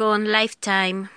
[0.00, 1.10] Con Lifetime.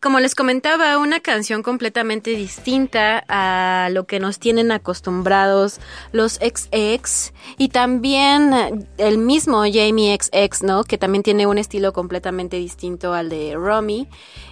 [0.00, 5.80] Como les comentaba, una canción completamente distinta a lo que nos tienen acostumbrados
[6.12, 10.84] los XX y también el mismo Jamie XX, ¿no?
[10.84, 14.08] Que también tiene un estilo completamente distinto al de Romy.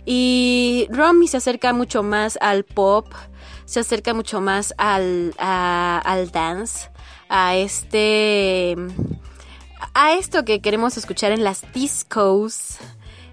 [0.07, 3.13] Y Romy se acerca mucho más al pop,
[3.67, 6.89] se acerca mucho más al, al dance,
[7.29, 8.75] a este
[9.97, 12.77] a esto que queremos escuchar en las discos.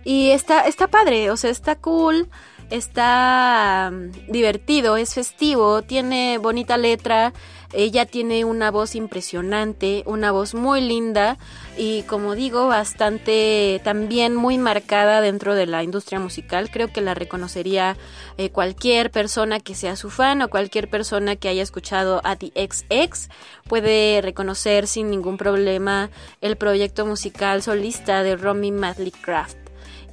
[0.06, 2.30] Y está, está padre, o sea, está cool,
[2.74, 7.34] está mm, divertido, es festivo, tiene bonita letra,
[7.72, 11.38] ella tiene una voz impresionante, una voz muy linda
[11.78, 16.70] y como digo, bastante también muy marcada dentro de la industria musical.
[16.72, 17.98] Creo que la reconocería
[18.38, 22.52] eh, cualquier persona que sea su fan o cualquier persona que haya escuchado a The
[22.56, 23.30] XX
[23.68, 26.10] puede reconocer sin ningún problema
[26.42, 29.63] el proyecto musical solista de Romy Madley Craft.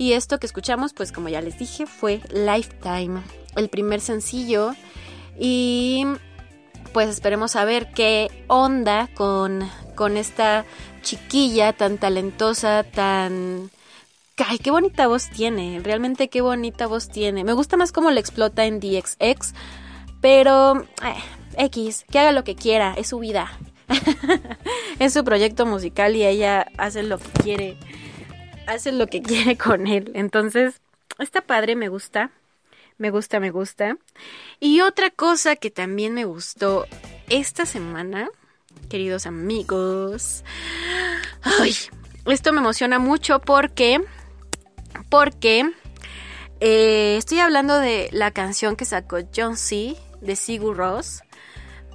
[0.01, 3.21] Y esto que escuchamos, pues como ya les dije, fue Lifetime,
[3.55, 4.75] el primer sencillo.
[5.39, 6.07] Y
[6.95, 10.65] pues esperemos a ver qué onda con, con esta
[11.03, 13.71] chiquilla tan talentosa, tan...
[14.39, 17.45] Ay, qué bonita voz tiene, realmente qué bonita voz tiene.
[17.45, 19.53] Me gusta más cómo le explota en DXX,
[20.23, 23.53] pero eh, X, que haga lo que quiera, es su vida.
[24.99, 27.77] es su proyecto musical y ella hace lo que quiere,
[28.71, 30.11] hace lo que quiere con él.
[30.15, 30.81] Entonces,
[31.19, 32.31] está padre, me gusta.
[32.99, 33.97] Me gusta, me gusta.
[34.59, 36.87] Y otra cosa que también me gustó
[37.31, 38.29] esta semana,
[38.91, 40.45] queridos amigos.
[41.41, 41.75] Ay,
[42.27, 44.03] esto me emociona mucho porque.
[45.09, 45.71] Porque.
[46.61, 49.97] eh, estoy hablando de la canción que sacó John C.
[50.21, 51.23] de Sigur Ross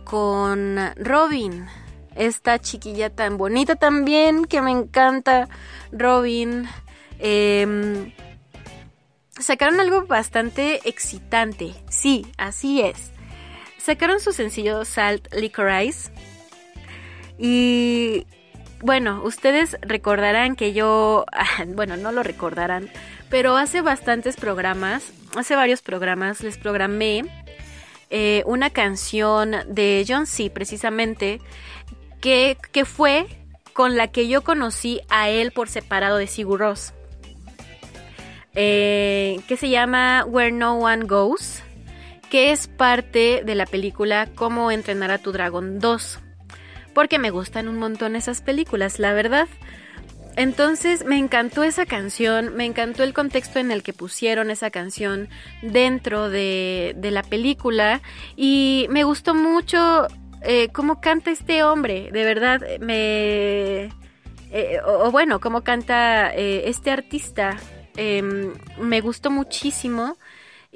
[0.06, 1.68] con Robin.
[2.16, 5.50] Esta chiquilla tan bonita también, que me encanta.
[5.92, 6.68] Robin.
[7.20, 8.12] Em,
[9.40, 11.76] sacaron algo bastante excitante.
[11.90, 13.12] Sí, así es.
[13.78, 16.12] Sacaron su sencillo Salt Licorice.
[17.38, 18.26] Y
[18.82, 21.26] bueno, ustedes recordarán que yo,
[21.68, 22.90] bueno, no lo recordarán,
[23.30, 27.24] pero hace bastantes programas, hace varios programas, les programé
[28.10, 30.50] eh, una canción de John C.
[30.50, 31.42] precisamente,
[32.22, 33.28] que, que fue
[33.74, 36.94] con la que yo conocí a él por separado de Sigur Rós.
[38.54, 41.62] Eh, que se llama Where No One Goes,
[42.30, 46.20] que es parte de la película Cómo entrenar a tu dragón 2.
[46.94, 49.50] Porque me gustan un montón esas películas, la verdad.
[50.38, 55.28] Entonces me encantó esa canción, me encantó el contexto en el que pusieron esa canción
[55.62, 58.02] dentro de, de la película
[58.38, 60.08] y me gustó mucho
[60.46, 63.86] eh, cómo canta este hombre, de verdad me...
[64.52, 67.58] eh, o, bueno, cómo canta eh, este artista,
[67.98, 70.18] em, me gustó muchísimo.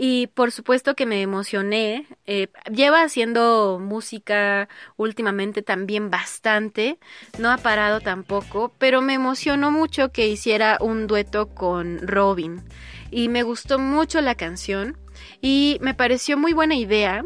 [0.02, 2.06] Y por supuesto que me emocioné.
[2.26, 7.00] Eh, lleva haciendo música últimamente también bastante.
[7.38, 8.72] No ha parado tampoco.
[8.78, 12.64] Pero me emocionó mucho que hiciera un dueto con Robin.
[13.12, 14.98] Y me gustó mucho la canción.
[15.42, 17.26] Y me pareció muy buena idea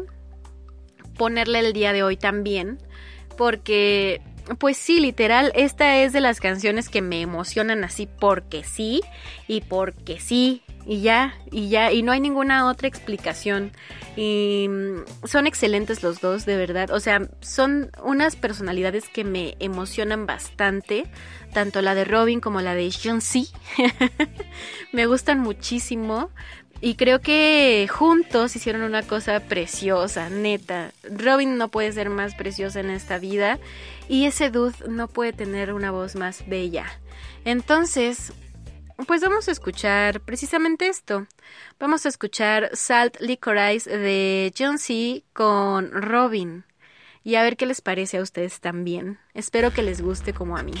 [1.16, 2.78] ponerle el día de hoy también.
[3.36, 4.20] Porque
[4.58, 9.00] pues sí, literal, esta es de las canciones que me emocionan así porque sí
[9.48, 13.72] y porque sí y ya, y ya, y no hay ninguna otra explicación.
[14.16, 16.90] Y mm, son excelentes los dos, de verdad.
[16.90, 21.04] O sea, son unas personalidades que me emocionan bastante,
[21.52, 23.44] tanto la de Robin como la de John C.
[24.92, 26.30] me gustan muchísimo.
[26.84, 30.92] Y creo que juntos hicieron una cosa preciosa, neta.
[31.02, 33.58] Robin no puede ser más preciosa en esta vida
[34.06, 36.84] y ese dude no puede tener una voz más bella.
[37.46, 38.34] Entonces,
[39.06, 41.26] pues vamos a escuchar precisamente esto.
[41.80, 45.24] Vamos a escuchar Salt Licorice de John C.
[45.32, 46.66] con Robin.
[47.22, 49.18] Y a ver qué les parece a ustedes también.
[49.32, 50.74] Espero que les guste como a mí.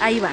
[0.00, 0.32] Ahí va.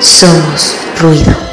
[0.00, 1.49] Somos ruido.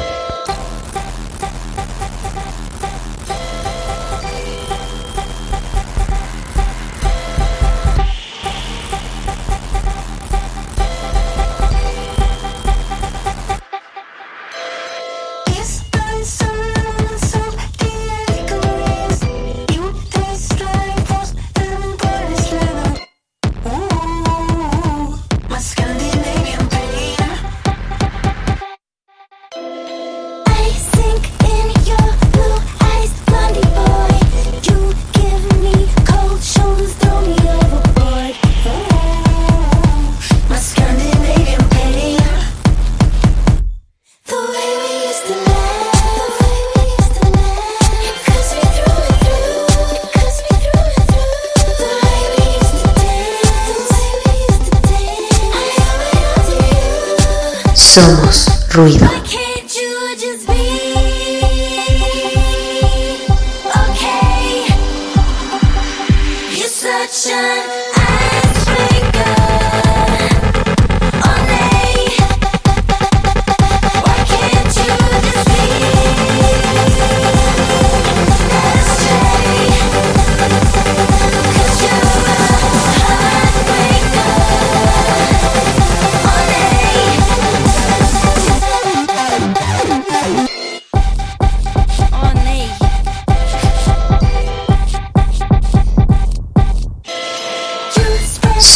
[66.88, 67.87] such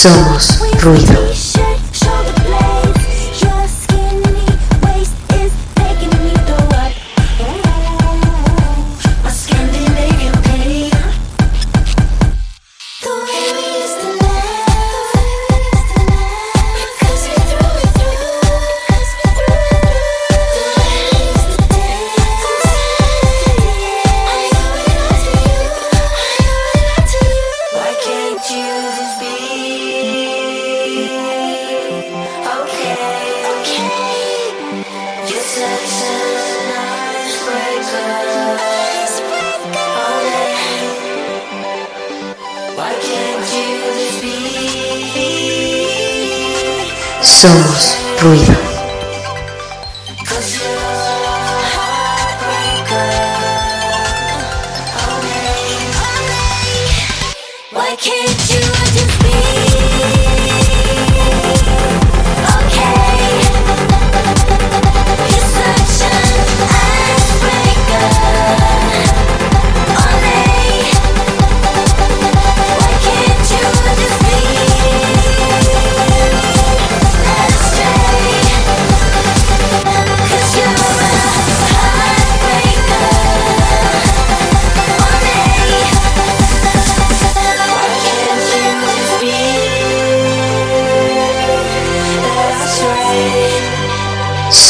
[0.02, 1.31] Somos ruido.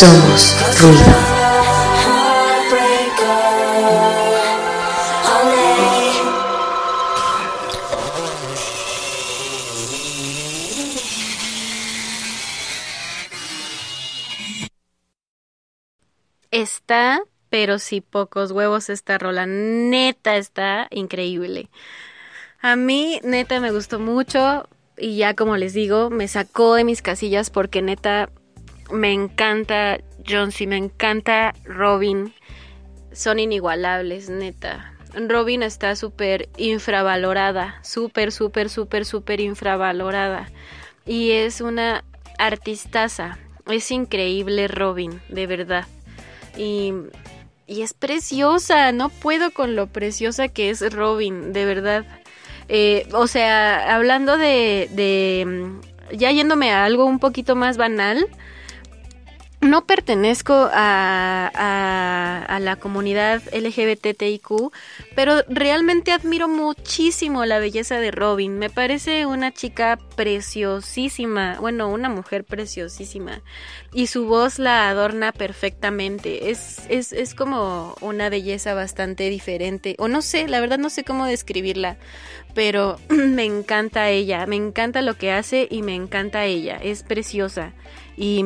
[0.02, 1.04] Somos ruido.
[16.50, 19.46] Está, pero si pocos huevos esta rola.
[19.46, 21.70] Neta está increíble.
[22.60, 24.68] A mí, neta, me gustó mucho.
[24.98, 28.30] Y ya como les digo, me sacó de mis casillas porque neta
[28.92, 32.32] me encanta John C, me encanta Robin.
[33.12, 34.94] Son inigualables, neta.
[35.14, 40.50] Robin está súper infravalorada, súper, súper, súper, súper infravalorada.
[41.04, 42.04] Y es una
[42.38, 43.38] artistaza.
[43.70, 45.86] Es increíble Robin, de verdad.
[46.56, 46.92] Y,
[47.66, 52.04] y es preciosa, no puedo con lo preciosa que es Robin, de verdad.
[52.68, 58.28] Eh, o sea, hablando de, de, mm, ya yéndome a algo un poquito más banal,
[59.62, 64.72] no pertenezco a, a, a, la comunidad LGBTIQ,
[65.14, 68.58] pero realmente admiro muchísimo la belleza de Robin.
[68.58, 73.40] Me parece una chica preciosísima, bueno, una mujer preciosísima.
[73.92, 76.50] Y su voz la adorna perfectamente.
[76.50, 79.94] Es, es, es como una belleza bastante diferente.
[79.98, 81.98] O no sé, la verdad no sé cómo describirla,
[82.52, 86.80] pero me encanta ella, me encanta lo que hace y me encanta ella.
[86.82, 87.74] Es preciosa.
[88.16, 88.44] Y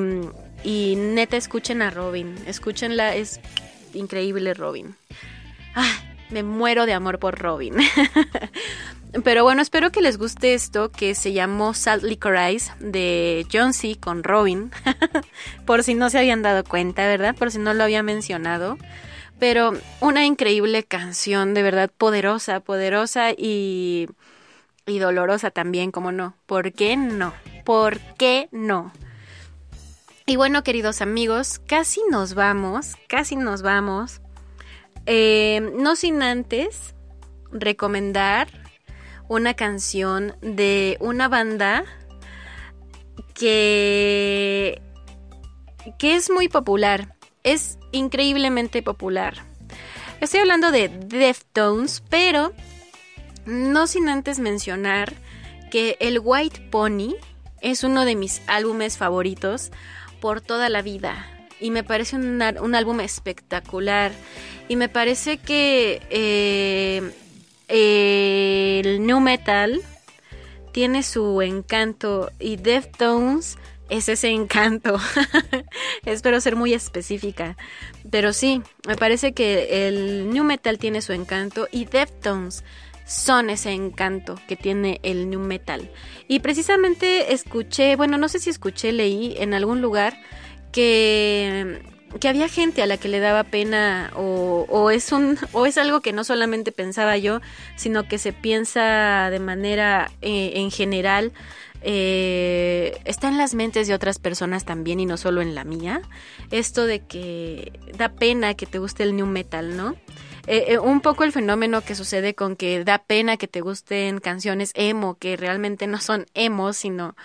[0.67, 2.35] y neta, escuchen a Robin.
[2.45, 3.39] Escúchenla, es
[3.95, 4.97] increíble Robin.
[5.77, 6.01] Ah,
[6.31, 7.77] me muero de amor por Robin.
[9.25, 13.75] Pero bueno, espero que les guste esto que se llamó Salt Liquor Eyes de John
[13.75, 13.97] C.
[14.01, 14.73] con Robin.
[15.67, 17.37] por si no se habían dado cuenta, ¿verdad?
[17.37, 18.77] Por si no lo había mencionado.
[19.39, 24.09] Pero una increíble canción, de verdad, poderosa, poderosa y,
[24.85, 26.35] y dolorosa también, como no.
[26.47, 27.35] ¿Por qué no?
[27.65, 28.93] ¿Por qué no?
[30.29, 34.21] Y bueno, queridos amigos, casi nos vamos, casi nos vamos.
[35.07, 36.97] Eh, no sin antes
[37.53, 38.49] recomendar
[39.29, 41.85] una canción de una banda
[43.35, 44.83] que,
[45.97, 47.15] que es muy popular,
[47.45, 49.45] es increíblemente popular.
[50.21, 52.53] Estoy hablando de Deftones, pero
[53.45, 55.15] no sin antes mencionar
[55.71, 57.15] que el White Pony
[57.61, 59.71] es uno de mis álbumes favoritos
[60.21, 61.27] por toda la vida.
[61.61, 64.13] Y me parece un, un álbum espectacular.
[64.69, 67.13] Y me parece que eh,
[67.69, 69.81] el new metal
[70.73, 73.57] tiene su encanto y Deftones
[73.89, 74.99] es ese encanto.
[76.05, 77.57] Espero ser muy específica.
[78.11, 82.65] Pero sí, me parece que el new metal tiene su encanto y Deftones
[83.07, 85.91] son ese encanto que tiene el new metal.
[86.29, 90.19] Y precisamente escuché, bueno, no sé si escuché, leí en algún lugar
[90.73, 91.81] que,
[92.19, 95.79] que había gente a la que le daba pena o, o, es un, o es
[95.79, 97.41] algo que no solamente pensaba yo,
[97.77, 101.33] sino que se piensa de manera eh, en general.
[101.83, 106.03] Eh, está en las mentes de otras personas también y no solo en la mía.
[106.51, 109.95] Esto de que da pena que te guste el new metal, ¿no?
[110.47, 114.21] Eh, eh, un poco el fenómeno que sucede con que da pena que te gusten
[114.21, 117.17] canciones emo, que realmente no son emo, sino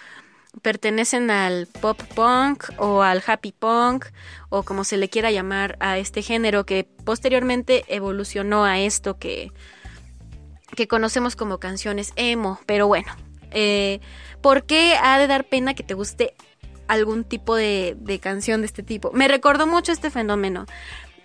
[0.61, 4.07] pertenecen al pop punk o al happy punk
[4.49, 9.51] o como se le quiera llamar a este género que posteriormente evolucionó a esto que,
[10.76, 12.59] que conocemos como canciones emo.
[12.65, 13.13] Pero bueno,
[13.51, 14.01] eh,
[14.41, 16.34] ¿por qué ha de dar pena que te guste
[16.88, 19.11] algún tipo de, de canción de este tipo?
[19.13, 20.65] Me recordó mucho este fenómeno.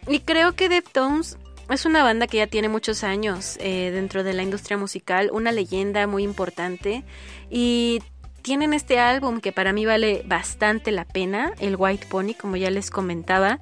[0.07, 1.36] Y creo que Deftones
[1.70, 5.52] es una banda que ya tiene muchos años eh, dentro de la industria musical, una
[5.52, 7.04] leyenda muy importante
[7.50, 8.02] y
[8.42, 12.70] tienen este álbum que para mí vale bastante la pena, el White Pony, como ya
[12.70, 13.58] les comentaba,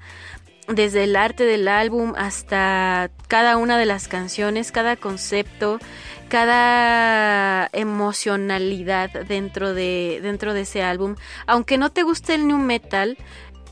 [0.68, 5.78] desde el arte del álbum hasta cada una de las canciones, cada concepto,
[6.28, 11.16] cada emocionalidad dentro de dentro de ese álbum.
[11.46, 13.16] Aunque no te guste el new metal,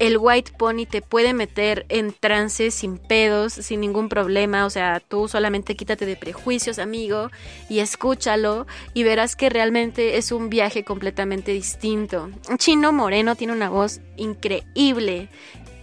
[0.03, 4.99] el White Pony te puede meter en trance sin pedos, sin ningún problema, o sea,
[4.99, 7.31] tú solamente quítate de prejuicios, amigo,
[7.69, 12.31] y escúchalo y verás que realmente es un viaje completamente distinto.
[12.59, 15.29] Chino Moreno tiene una voz increíble,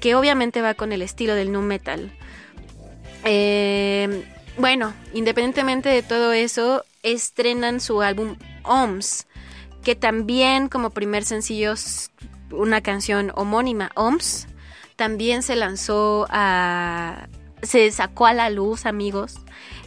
[0.01, 2.11] que obviamente va con el estilo del nu metal.
[3.23, 4.25] Eh,
[4.57, 9.27] bueno, independientemente de todo eso, estrenan su álbum OMS,
[9.81, 11.75] que también como primer sencillo
[12.51, 14.47] una canción homónima, OMS,
[14.95, 17.27] también se lanzó a...
[17.61, 19.35] se sacó a la luz, amigos,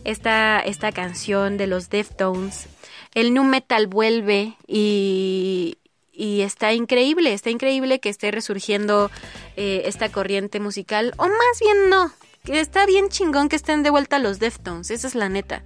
[0.05, 2.67] esta, esta canción de los Deftones.
[3.15, 5.77] El nu metal vuelve y,
[6.13, 9.11] y está increíble, está increíble que esté resurgiendo
[9.57, 12.11] eh, esta corriente musical, o más bien no,
[12.45, 15.63] que está bien chingón que estén de vuelta los Deftones, esa es la neta.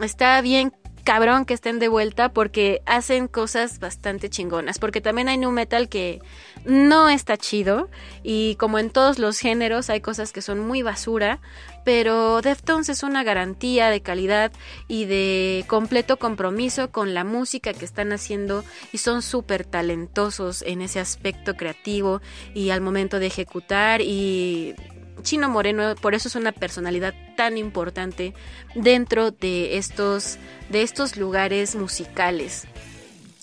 [0.00, 0.72] Está bien
[1.08, 4.78] cabrón que estén de vuelta porque hacen cosas bastante chingonas.
[4.78, 6.20] Porque también hay new metal que
[6.66, 7.88] no está chido.
[8.22, 11.40] Y como en todos los géneros hay cosas que son muy basura.
[11.82, 14.52] Pero Deftones es una garantía de calidad
[14.86, 18.62] y de completo compromiso con la música que están haciendo.
[18.92, 22.20] Y son súper talentosos en ese aspecto creativo
[22.52, 24.02] y al momento de ejecutar.
[24.02, 24.74] Y
[25.22, 28.34] Chino Moreno por eso es una personalidad tan importante
[28.74, 30.38] dentro de estos,
[30.68, 32.66] de estos lugares musicales.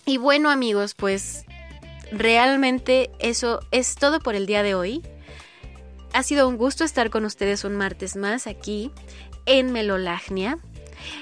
[0.06, 1.46] Y bueno amigos, pues
[2.12, 5.02] realmente eso es todo por el día de hoy.
[6.14, 8.92] Ha sido un gusto estar con ustedes un martes más aquí
[9.46, 10.60] en Melolagnia.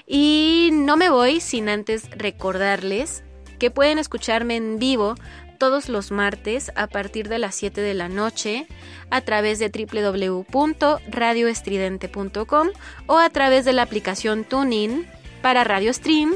[0.06, 3.24] Y no me voy sin antes recordarles
[3.60, 5.16] que pueden escucharme en vivo
[5.64, 8.68] todos los martes a partir de las 7 de la noche
[9.10, 12.68] a través de www.radioestridente.com
[13.08, 15.08] o a través de la aplicación TuneIn
[15.42, 16.34] para Radio Stream.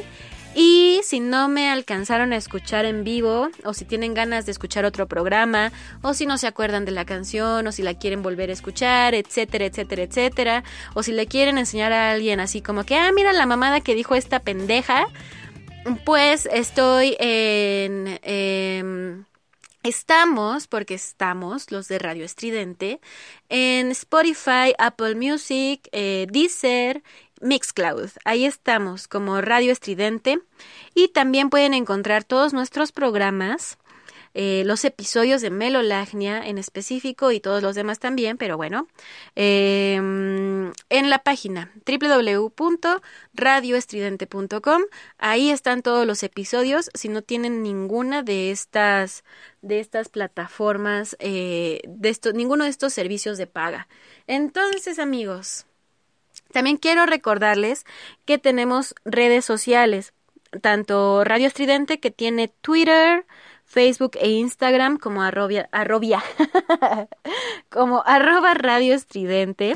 [0.56, 4.86] Y si no me alcanzaron a escuchar en vivo, o si tienen ganas de escuchar
[4.86, 8.50] otro programa, o si no se acuerdan de la canción, o si la quieren volver
[8.50, 10.64] a escuchar, etcétera, etcétera, etcétera,
[10.94, 13.94] o si le quieren enseñar a alguien así como que, ah, mira la mamada que
[13.94, 15.06] dijo esta pendeja,
[16.06, 18.20] pues estoy en...
[18.24, 19.26] em,
[19.84, 23.00] Estamos, porque estamos, los de Radio Estridente,
[23.48, 27.04] en Spotify, Apple Music, eh, Deezer,
[27.40, 28.10] Mixcloud.
[28.26, 30.40] Ahí estamos como Radio Estridente.
[30.94, 33.78] Y también pueden encontrar todos nuestros programas,
[34.40, 38.88] eh, los episodios de Melolagnia en específico y todos los demás también, pero bueno,
[39.34, 44.84] em, en la página www.radioestridente.com.
[45.18, 46.92] Ahí están todos los episodios.
[46.94, 49.24] Si no tienen ninguna de estas
[49.64, 53.88] de estas plataformas, eh, de estos, ninguno de estos servicios de paga.
[54.28, 55.66] Entonces, amigos,
[56.52, 57.88] también quiero recordarles
[58.26, 60.14] que tenemos redes sociales,
[60.62, 63.26] tanto Radio Estridente que tiene Twitter,
[63.68, 65.22] Facebook e Instagram como
[67.70, 69.76] como arroba Radio Estridente.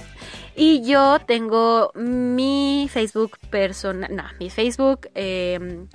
[0.55, 5.85] Y yo tengo mi Facebook personal, no, mi Facebook eh,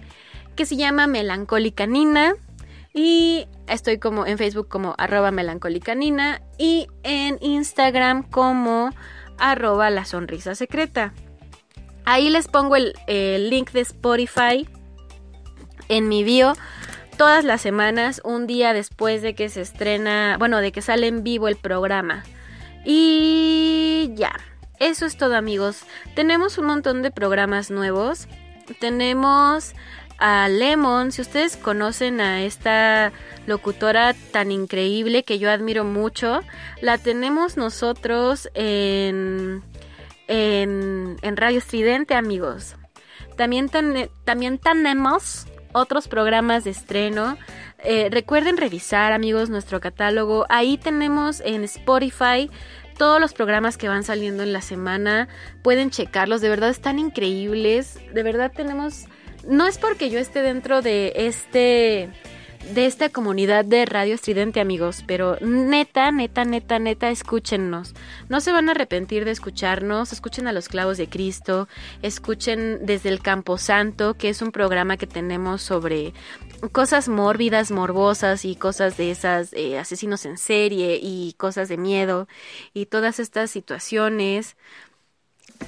[0.54, 2.34] que se llama Melancólica Nina.
[2.92, 8.88] Y estoy como en Facebook como arroba melancólica nina y en Instagram como
[9.36, 11.12] arroba la sonrisa secreta.
[12.06, 14.66] Ahí les pongo el, el link de Spotify
[15.88, 16.54] en mi bio
[17.16, 21.22] todas las semanas, un día después de que se estrena, bueno, de que sale en
[21.22, 22.24] vivo el programa.
[22.84, 24.32] Y ya,
[24.78, 25.82] eso es todo amigos.
[26.14, 28.28] Tenemos un montón de programas nuevos.
[28.80, 29.74] Tenemos
[30.18, 33.12] a Lemon, si ustedes conocen a esta
[33.46, 36.40] locutora tan increíble que yo admiro mucho,
[36.80, 39.62] la tenemos nosotros en,
[40.26, 42.76] en, en Radio Estridente, amigos.
[43.36, 43.70] También,
[44.24, 45.46] también tenemos
[45.76, 47.36] otros programas de estreno.
[47.84, 50.46] Eh, recuerden revisar, amigos, nuestro catálogo.
[50.48, 52.50] Ahí tenemos en Spotify
[52.96, 55.28] todos los programas que van saliendo en la semana.
[55.62, 58.00] Pueden checarlos, de verdad están increíbles.
[58.14, 59.04] De verdad tenemos...
[59.46, 62.10] No es porque yo esté dentro de este
[62.74, 67.94] de esta comunidad de Radio Estridente, amigos, pero neta, neta, neta, neta, escúchennos.
[68.28, 71.68] No se van a arrepentir de escucharnos, escuchen a los clavos de Cristo,
[72.02, 76.12] escuchen desde el Camposanto, que es un programa que tenemos sobre
[76.72, 82.28] cosas mórbidas, morbosas y cosas de esas, eh, asesinos en serie y cosas de miedo
[82.74, 84.56] y todas estas situaciones.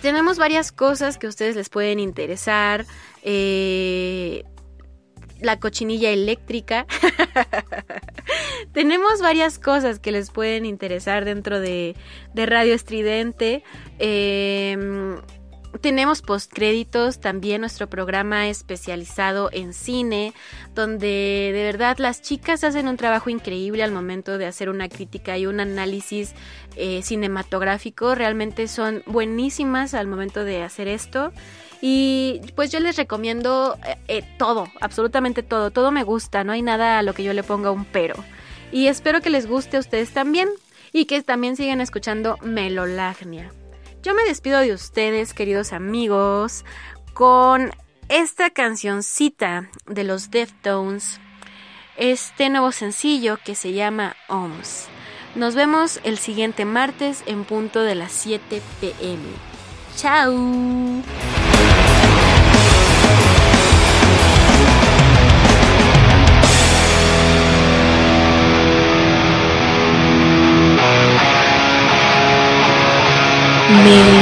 [0.03, 2.85] Tenemos varias cosas que a ustedes les pueden interesar.
[3.23, 4.45] Eh,
[5.41, 6.87] la cochinilla eléctrica.
[8.73, 11.97] Tenemos varias cosas que les pueden interesar dentro de,
[12.35, 13.63] de Radio Estridente.
[13.99, 15.19] Eh,
[15.81, 20.33] tenemos postcréditos, también nuestro programa especializado en cine,
[20.75, 25.37] donde de verdad las chicas hacen un trabajo increíble al momento de hacer una crítica
[25.39, 26.35] y un análisis
[26.77, 28.15] eh, cinematográfico.
[28.15, 31.33] Realmente son buenísimas al momento de hacer esto.
[31.81, 35.71] Y pues yo les recomiendo eh, eh, todo, absolutamente todo.
[35.71, 38.15] Todo me gusta, no hay nada a lo que yo le ponga un pero.
[38.73, 40.49] Y espero que les guste a ustedes también
[40.93, 43.53] y que también sigan escuchando Melolagnia.
[44.03, 46.65] Yo me despido de ustedes, queridos amigos,
[47.15, 47.73] con
[48.09, 51.21] esta cancioncita de los Deftones,
[51.97, 54.87] este nuevo sencillo que se llama OMS.
[55.35, 59.23] Nos vemos el siguiente martes en punto de las 7 pm.
[59.97, 60.33] ¡Chao!
[73.69, 74.18] Melolagnia.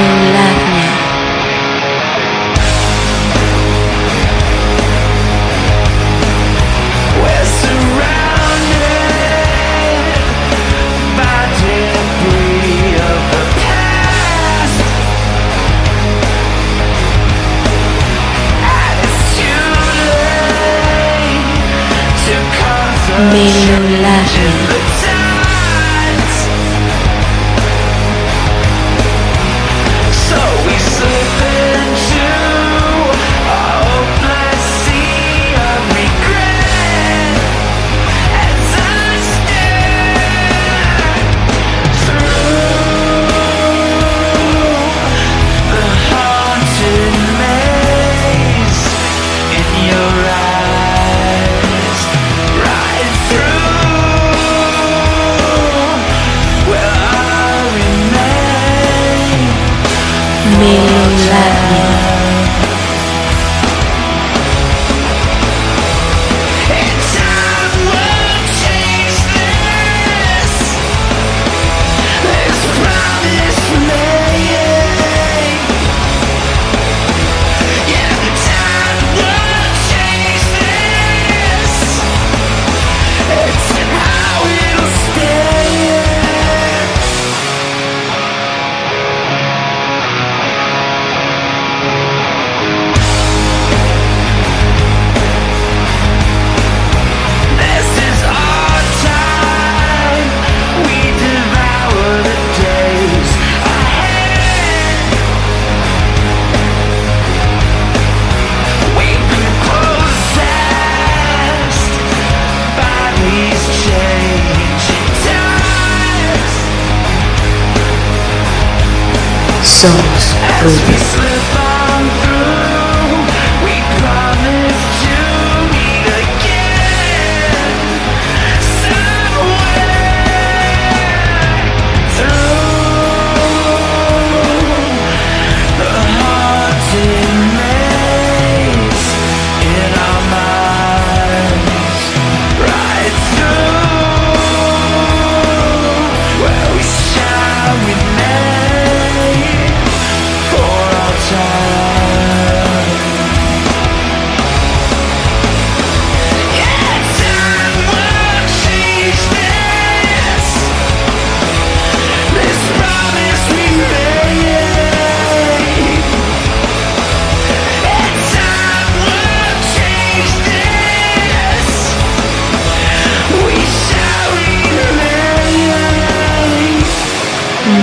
[119.79, 120.97] Somos ruido.
[120.97, 121.36] slip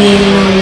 [0.05, 0.54] Melolagnia.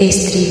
[0.00, 0.47] With